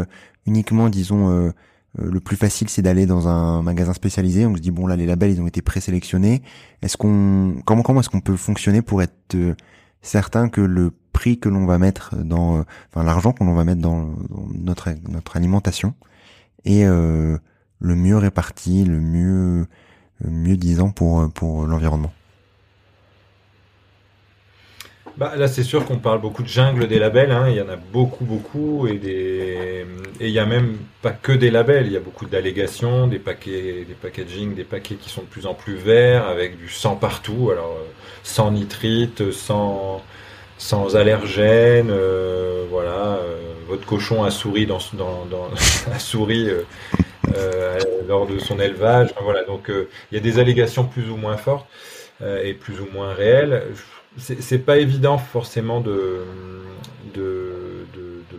[0.46, 1.52] uniquement, disons,
[1.98, 4.46] le plus facile, c'est d'aller dans un magasin spécialisé.
[4.46, 6.42] On se dit bon là, les labels, ils ont été présélectionnés.
[6.82, 9.36] Est-ce qu'on, comment comment est-ce qu'on peut fonctionner pour être
[10.00, 13.80] certain que le prix que l'on va mettre dans, enfin l'argent que l'on va mettre
[13.82, 14.14] dans,
[14.54, 15.94] notre notre alimentation
[16.64, 17.40] est le
[17.80, 19.66] mieux réparti, le mieux
[20.24, 22.12] mieux disant pour pour l'environnement?
[25.18, 27.30] Bah, là, c'est sûr qu'on parle beaucoup de jungle des labels.
[27.30, 27.46] Hein.
[27.48, 28.86] Il y en a beaucoup, beaucoup.
[28.86, 29.84] Et, des...
[30.20, 31.86] et il y a même pas que des labels.
[31.86, 35.46] Il y a beaucoup d'allégations, des paquets, des packaging, des paquets qui sont de plus
[35.46, 37.50] en plus verts, avec du sang partout.
[37.52, 37.90] Alors, euh,
[38.22, 40.02] sans nitrite, sans,
[40.58, 41.90] sans allergènes.
[41.90, 43.18] Euh, voilà.
[43.22, 43.38] Euh,
[43.68, 45.48] votre cochon a souri, dans, dans, dans
[45.92, 49.10] a souri euh, lors de son élevage.
[49.20, 49.44] voilà.
[49.44, 51.66] Donc, il y a des allégations plus ou moins fortes
[52.44, 53.64] et plus ou moins réelles
[54.18, 56.20] c'est pas évident forcément de,
[57.14, 57.40] de,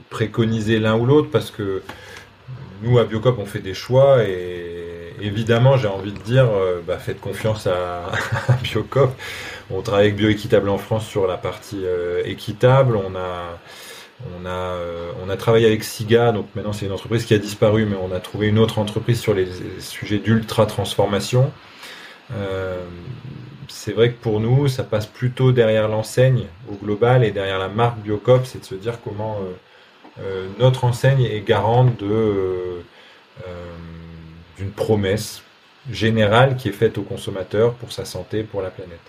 [0.09, 1.81] préconiser l'un ou l'autre parce que
[2.83, 6.99] nous à Biocop on fait des choix et évidemment j'ai envie de dire euh, bah,
[6.99, 8.11] faites confiance à,
[8.61, 9.11] Biocop.
[9.71, 12.95] On travaille avec Bioéquitable en France sur la partie euh, équitable.
[12.95, 13.59] On a
[14.37, 17.39] on a, euh, on a travaillé avec SIGA, donc maintenant c'est une entreprise qui a
[17.39, 19.47] disparu, mais on a trouvé une autre entreprise sur les
[19.79, 21.51] sujets d'ultra transformation.
[23.73, 27.69] C'est vrai que pour nous, ça passe plutôt derrière l'enseigne au global et derrière la
[27.69, 32.81] marque Biocop, c'est de se dire comment euh, euh, notre enseigne est garante de euh,
[34.57, 35.41] d'une promesse
[35.91, 38.99] générale qui est faite au consommateur pour sa santé, pour la planète.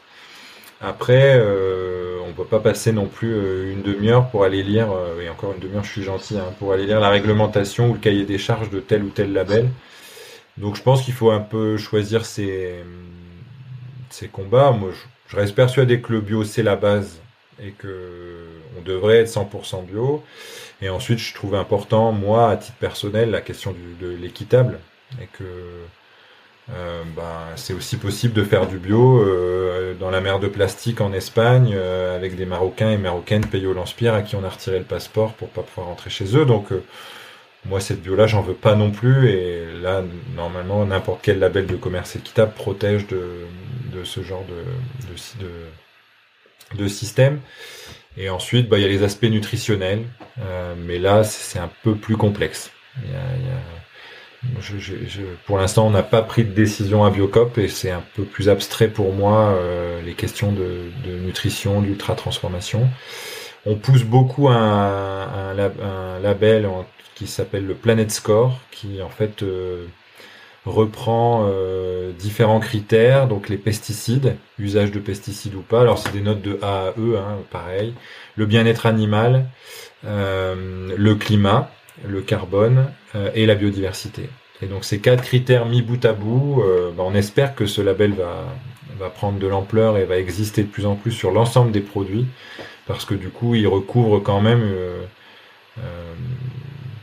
[0.81, 4.89] Après, on ne peut pas passer non plus une demi-heure pour aller lire,
[5.23, 7.99] et encore une demi-heure, je suis gentil, hein, pour aller lire la réglementation ou le
[8.01, 9.69] cahier des charges de tel ou tel label.
[10.57, 12.83] Donc je pense qu'il faut un peu choisir ses,
[14.15, 14.71] ces combats.
[14.71, 14.91] Moi,
[15.29, 17.21] je, reste persuadé que le bio, c'est la base
[17.63, 18.47] et que
[18.79, 20.23] on devrait être 100% bio.
[20.83, 24.79] Et ensuite, je trouve important, moi, à titre personnel, la question de l'équitable
[25.21, 25.45] et que
[26.73, 27.23] euh, ben,
[27.57, 31.75] c'est aussi possible de faire du bio euh, dans la mer de plastique en Espagne
[31.77, 34.85] euh, avec des Marocains et Marocaines payés au lance-pierre à qui on a retiré le
[34.85, 36.47] passeport pour pas pouvoir rentrer chez eux.
[36.47, 36.69] Donc
[37.67, 39.31] moi, cette bio-là, j'en veux pas non plus.
[39.31, 40.03] Et là,
[40.37, 43.47] normalement, n'importe quel label de commerce équitable protège de,
[44.05, 44.45] ce genre
[46.77, 47.41] de, système.
[48.17, 50.05] Et ensuite, bah, il y a les aspects nutritionnels.
[50.41, 52.71] Euh, mais là, c'est un peu plus complexe.
[55.47, 58.51] Pour l'instant, on n'a pas pris de décision à Biocop et c'est un peu plus
[58.51, 62.91] abstrait pour moi euh, les questions de, de nutrition, d'ultra transformation.
[63.67, 65.55] On pousse beaucoup un,
[66.23, 66.69] label
[67.15, 69.87] qui s'appelle le Planet Score, qui en fait euh,
[70.67, 75.81] reprend euh, différents critères, donc les pesticides, usage de pesticides ou pas.
[75.81, 77.95] Alors c'est des notes de A à E, hein, pareil.
[78.37, 79.47] Le bien-être animal,
[80.05, 81.71] euh, le climat,
[82.07, 82.87] le carbone
[83.35, 84.29] et la biodiversité.
[84.61, 86.63] Et donc ces quatre critères mis bout à bout,
[86.97, 88.45] bah, on espère que ce label va,
[88.99, 92.27] va prendre de l'ampleur et va exister de plus en plus sur l'ensemble des produits,
[92.87, 94.63] parce que du coup il recouvre quand même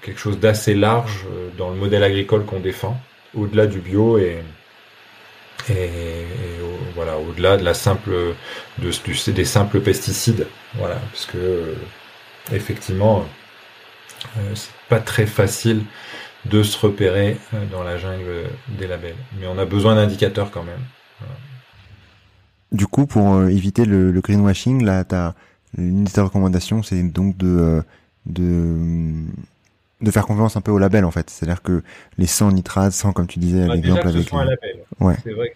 [0.02, 3.00] quelque chose d'assez large euh, dans le modèle agricole qu'on défend,
[3.36, 4.40] au-delà du bio et,
[5.70, 5.96] et,
[6.96, 8.12] voilà, au-delà de la simple,
[8.80, 11.74] de, des simples pesticides, voilà, parce que euh,
[12.52, 13.26] effectivement,
[14.38, 15.84] euh, c'est pas très facile
[16.46, 17.38] de se repérer
[17.72, 20.82] dans la jungle des labels, mais on a besoin d'indicateurs quand même.
[22.72, 25.34] Du coup, pour éviter le, greenwashing, là, t'as
[25.78, 27.84] une des recommandations, c'est donc de
[28.26, 28.78] de
[30.02, 31.30] de faire confiance un peu au label en fait.
[31.30, 31.84] C'est-à-dire que
[32.18, 34.28] les 100 nitrates, 100 comme tu disais, bah, l'exemple avec.
[34.28, 34.80] Soit un label.
[35.00, 35.16] Ouais.
[35.24, 35.56] C'est vrai,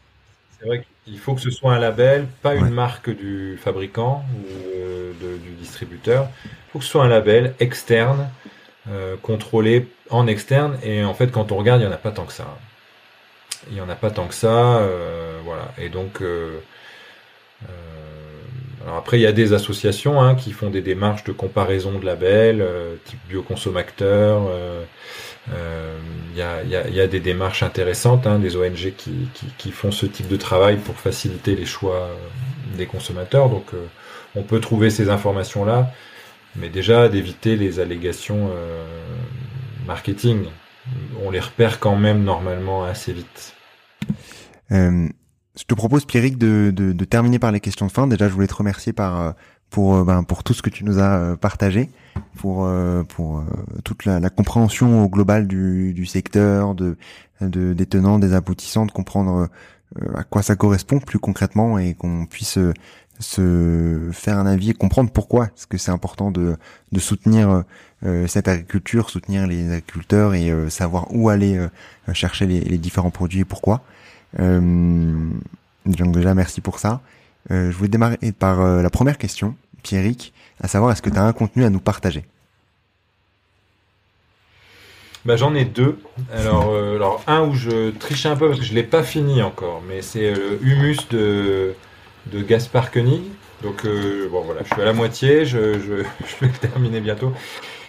[0.65, 4.45] vrai qu'il faut que ce soit un label, pas une marque du fabricant ou
[4.75, 6.29] euh, de, du distributeur.
[6.45, 8.29] Il faut que ce soit un label externe,
[8.89, 10.77] euh, contrôlé en externe.
[10.83, 12.45] Et en fait, quand on regarde, il n'y en a pas tant que ça.
[13.69, 14.77] Il n'y en a pas tant que ça.
[14.77, 15.71] Euh, voilà.
[15.77, 16.21] Et donc.
[16.21, 16.59] Euh,
[18.85, 22.05] alors après, il y a des associations hein, qui font des démarches de comparaison de
[22.05, 24.43] labels, euh, type bioconsommateur.
[24.47, 24.83] Euh,
[25.51, 25.97] euh,
[26.31, 29.71] il y, a, y, y, a, des démarches intéressantes, hein, des ONG qui, qui, qui,
[29.71, 32.11] font ce type de travail pour faciliter les choix
[32.77, 33.49] des consommateurs.
[33.49, 33.71] Donc,
[34.35, 35.91] on peut trouver ces informations-là,
[36.55, 38.51] mais déjà d'éviter les allégations
[39.87, 40.45] marketing.
[41.23, 43.55] On les repère quand même normalement assez vite.
[45.57, 48.07] Je te propose, Pierrick, de, de, de, terminer par les questions de fin.
[48.07, 49.31] Déjà, je voulais te remercier par euh,
[49.69, 51.89] pour euh, ben, pour tout ce que tu nous as euh, partagé,
[52.35, 52.69] pour
[53.07, 53.43] pour
[53.85, 56.97] toute la, la, compréhension au global du, du secteur, de,
[57.39, 59.47] de des tenants, des aboutissants, de comprendre
[60.13, 62.59] à quoi ça correspond plus concrètement et qu'on puisse
[63.19, 66.57] se faire un avis et comprendre pourquoi est-ce que c'est important de,
[66.91, 67.63] de soutenir
[68.27, 71.65] cette agriculture, soutenir les agriculteurs et savoir où aller
[72.11, 73.83] chercher les, les, différents produits et pourquoi.
[74.37, 77.01] Donc déjà merci pour ça.
[77.49, 81.33] je voulais démarrer par la première question, Pierrick, à savoir est-ce que tu as un
[81.33, 82.25] contenu à nous partager?
[85.25, 85.97] Bah, J'en ai deux.
[86.31, 89.41] Alors, euh, un où je triche un peu parce que je ne l'ai pas fini
[89.41, 91.73] encore, mais c'est le euh, Humus de,
[92.27, 93.23] de Gaspard Koenig.
[93.63, 96.05] Donc, euh, bon, voilà, je suis à la moitié, je vais
[96.41, 97.33] le terminer bientôt.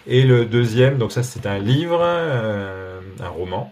[0.07, 3.71] Et le deuxième, donc ça, c'est un livre, un roman.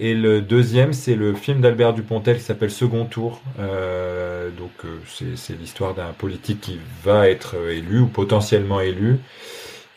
[0.00, 3.42] Et le deuxième, c'est le film d'Albert Dupontel qui s'appelle Second Tour.
[3.58, 4.70] Euh, donc,
[5.06, 9.18] c'est l'histoire d'un politique qui va être élu ou potentiellement élu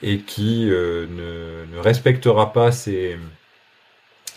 [0.04, 1.06] et qui euh,
[1.72, 2.72] ne, respectera pas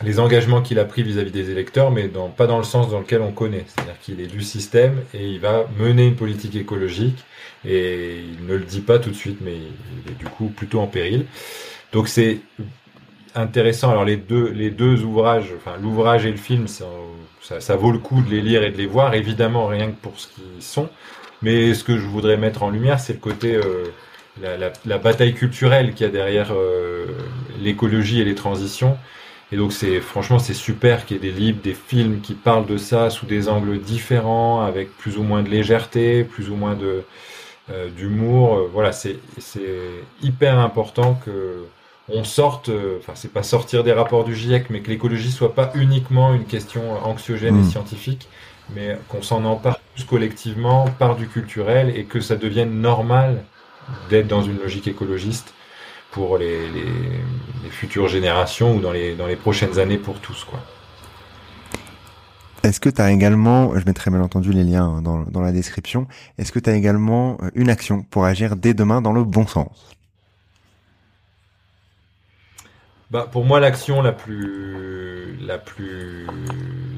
[0.03, 3.23] les engagements qu'il a pris vis-à-vis des électeurs, mais pas dans le sens dans lequel
[3.23, 3.65] on connaît.
[3.67, 7.25] C'est-à-dire qu'il est du système et il va mener une politique écologique
[7.65, 10.81] et il ne le dit pas tout de suite, mais il est du coup plutôt
[10.81, 11.25] en péril.
[11.93, 12.41] Donc c'est
[13.35, 13.91] intéressant.
[13.91, 16.87] Alors les deux, les deux ouvrages, enfin l'ouvrage et le film, ça,
[17.41, 20.19] ça, vaut le coup de les lire et de les voir, évidemment rien que pour
[20.19, 20.89] ce qu'ils sont.
[21.43, 23.85] Mais ce que je voudrais mettre en lumière, c'est le côté euh,
[24.87, 27.07] la, bataille culturelle qu'il y a derrière euh,
[27.61, 28.97] l'écologie et les transitions.
[29.53, 32.67] Et donc c'est franchement c'est super qu'il y ait des livres, des films qui parlent
[32.67, 36.75] de ça sous des angles différents, avec plus ou moins de légèreté, plus ou moins
[36.75, 37.05] de
[37.71, 38.69] euh, d'humour.
[38.73, 39.19] Voilà, c'est
[40.23, 41.67] hyper important que
[42.09, 45.71] on sorte, enfin c'est pas sortir des rapports du GIEC, mais que l'écologie soit pas
[45.75, 47.71] uniquement une question anxiogène et mmh.
[47.71, 48.29] scientifique,
[48.75, 53.45] mais qu'on s'en empare plus collectivement par du culturel et que ça devienne normal
[54.11, 55.55] d'être dans une logique écologiste
[56.11, 60.45] pour les, les, futures générations ou dans les, dans les prochaines années pour tous.
[60.45, 60.61] Quoi.
[62.63, 66.07] Est-ce que tu as également, je mettrai bien entendu les liens dans, dans la description,
[66.39, 69.47] est-ce que tu as également euh, une action pour agir dès demain dans le bon
[69.47, 69.97] sens?
[73.15, 76.27] Bah, Pour moi, l'action la plus, la, plus,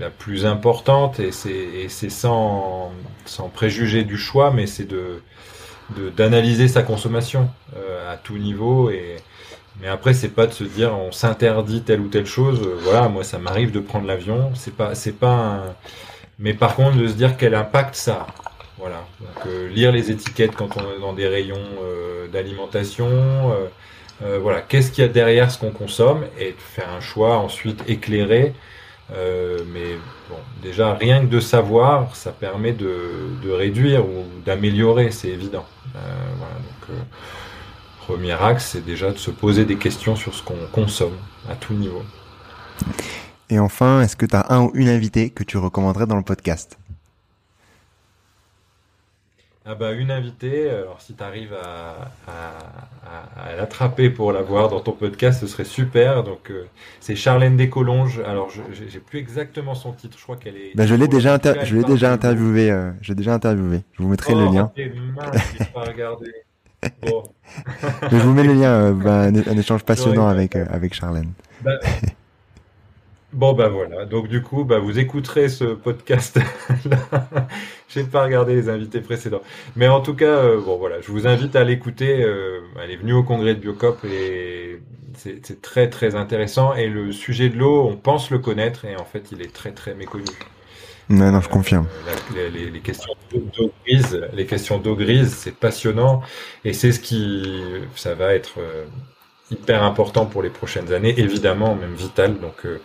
[0.01, 2.91] la plus importante, et c'est sans,
[3.27, 5.21] sans préjuger du choix, mais c'est de,
[6.17, 9.17] d'analyser sa consommation euh, à tout niveau et
[9.81, 13.09] mais après c'est pas de se dire on s'interdit telle ou telle chose euh, voilà
[13.09, 15.63] moi ça m'arrive de prendre l'avion c'est pas c'est pas un...
[16.41, 18.27] mais par contre de se dire quel impact ça a.
[18.79, 19.05] Voilà.
[19.21, 21.63] Donc euh, lire les étiquettes quand on est dans des rayons
[22.33, 23.07] d'alimentation
[24.21, 28.55] voilà qu'est-ce qu'il y a derrière ce qu'on consomme et faire un choix ensuite éclairé
[29.13, 29.97] euh, mais
[30.29, 35.65] bon, déjà, rien que de savoir, ça permet de, de réduire ou d'améliorer, c'est évident.
[35.95, 35.99] Euh,
[36.39, 37.03] voilà, donc, euh,
[38.01, 41.17] premier axe, c'est déjà de se poser des questions sur ce qu'on consomme
[41.49, 42.03] à tout niveau.
[43.49, 46.23] Et enfin, est-ce que tu as un ou une invité que tu recommanderais dans le
[46.23, 46.79] podcast?
[49.69, 54.69] Ah bah une invitée, alors si tu arrives à, à, à, l'attraper pour la voir
[54.69, 56.23] dans ton podcast, ce serait super.
[56.23, 56.67] Donc euh,
[57.01, 58.21] c'est Charlène Descolonges.
[58.21, 60.77] Alors je j'ai plus exactement son titre, je crois qu'elle est.
[60.77, 62.71] Bah, je l'ai déjà, je l'ai déjà interviewé.
[62.71, 63.81] Euh, j'ai déjà interviewé.
[63.95, 64.73] Je vous mettrai le oh, lien.
[67.03, 67.25] Bon.
[68.13, 68.71] je vous mets le lien.
[68.71, 71.33] Euh, bah, un, échange passionnant avec avec Charlène.
[71.63, 71.73] Bah,
[73.37, 76.41] Bon ben voilà, donc du coup bah, vous écouterez ce podcast.
[77.89, 79.43] Je n'ai pas regardé les invités précédents,
[79.77, 82.23] mais en tout cas euh, bon voilà, je vous invite à l'écouter.
[82.23, 84.81] Euh, elle est venue au congrès de Biocop et
[85.19, 86.75] c'est très très intéressant.
[86.75, 89.73] Et le sujet de l'eau, on pense le connaître et en fait il est très
[89.73, 90.25] très méconnu.
[91.11, 91.87] Non non, je confirme.
[92.35, 96.23] Euh, les, les, questions d'eau grise, les questions d'eau grise, c'est passionnant
[96.65, 97.63] et c'est ce qui
[97.97, 98.59] ça va être
[99.51, 102.39] hyper important pour les prochaines années, évidemment, même vital.
[102.39, 102.81] Donc, euh,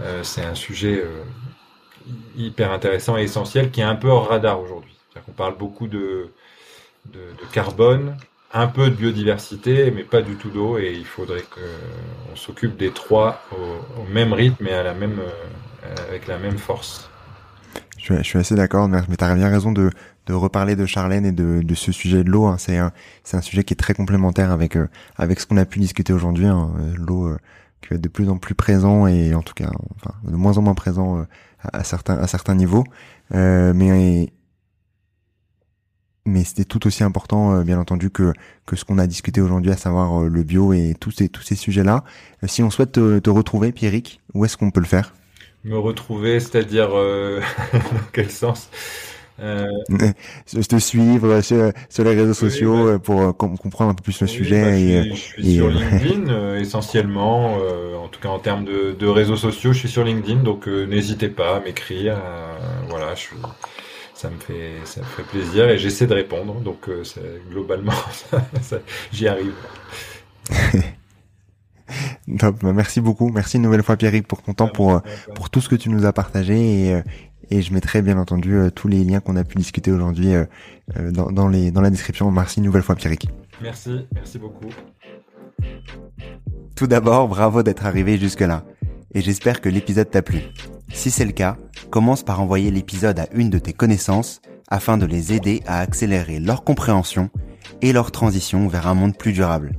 [0.00, 1.22] euh, c'est un sujet euh,
[2.36, 4.94] hyper intéressant et essentiel qui est un peu hors radar aujourd'hui.
[5.28, 6.30] On parle beaucoup de,
[7.12, 7.20] de,
[7.52, 8.16] carbone,
[8.52, 10.78] un peu de biodiversité, mais pas du tout d'eau.
[10.78, 15.20] Et il faudrait qu'on s'occupe des trois au, même rythme et à la même,
[16.08, 17.10] avec la même force.
[17.98, 19.90] Je, je suis assez d'accord, mais tu as bien raison de,
[20.28, 22.46] de reparler de Charlène et de, de ce sujet de l'eau.
[22.46, 22.56] Hein.
[22.58, 22.92] C'est un,
[23.32, 26.46] un sujet qui est très complémentaire avec euh, avec ce qu'on a pu discuter aujourd'hui.
[26.46, 26.70] Hein.
[26.78, 27.38] Euh, l'eau euh,
[27.80, 30.58] qui va être de plus en plus présent et en tout cas, enfin, de moins
[30.58, 31.24] en moins présent
[31.62, 32.84] à, certains à certains niveaux.
[33.30, 34.32] mais
[36.26, 38.34] mais c'était tout aussi important, bien entendu, que
[38.66, 41.54] que ce qu'on a discuté aujourd'hui, à savoir le bio et tous ces tous ces
[41.54, 42.02] sujets-là.
[42.46, 45.14] si on souhaite te, te retrouver, Pierrick, où est-ce qu'on peut le faire?
[45.62, 46.88] Me retrouver, c'est-à-dire
[47.72, 48.70] dans quel sens?
[49.40, 49.66] Euh...
[50.46, 54.26] te suivre sur, sur les réseaux sociaux euh, pour euh, comprendre un peu plus le
[54.26, 54.62] sujet.
[54.62, 57.54] Bah, et, je suis, sur LinkedIn essentiellement,
[58.02, 61.28] en tout cas en termes de, de, réseaux sociaux, je suis sur LinkedIn, donc n'hésitez
[61.28, 62.16] pas à m'écrire.
[62.88, 63.36] voilà, je suis
[64.14, 66.60] ça me fait ça me fait plaisir et j'essaie de répondre.
[66.60, 66.88] Donc
[67.50, 67.92] globalement,
[69.12, 69.54] j'y arrive.
[72.38, 73.30] Top, bah, merci beaucoup.
[73.30, 75.00] Merci une nouvelle fois Pierrick pour ton temps, pour,
[75.34, 77.02] pour tout ce que tu nous as partagé et,
[77.50, 80.32] et je mettrai bien entendu tous les liens qu'on a pu discuter aujourd'hui
[80.98, 82.30] dans, dans, les, dans la description.
[82.30, 83.28] Merci une nouvelle fois Pierrick.
[83.62, 84.68] Merci, merci beaucoup.
[86.76, 88.64] Tout d'abord, bravo d'être arrivé jusque-là.
[89.14, 90.40] Et j'espère que l'épisode t'a plu.
[90.92, 91.56] Si c'est le cas,
[91.90, 96.38] commence par envoyer l'épisode à une de tes connaissances afin de les aider à accélérer
[96.40, 97.30] leur compréhension
[97.82, 99.72] et leur transition vers un monde plus durable.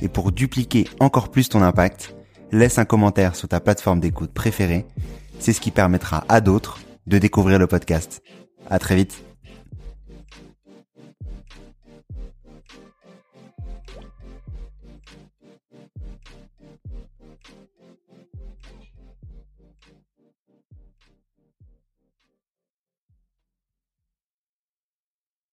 [0.00, 2.14] Et pour dupliquer encore plus ton impact,
[2.52, 4.86] laisse un commentaire sur ta plateforme d'écoute préférée.
[5.38, 8.22] C'est ce qui permettra à d'autres de découvrir le podcast.
[8.68, 9.25] À très vite.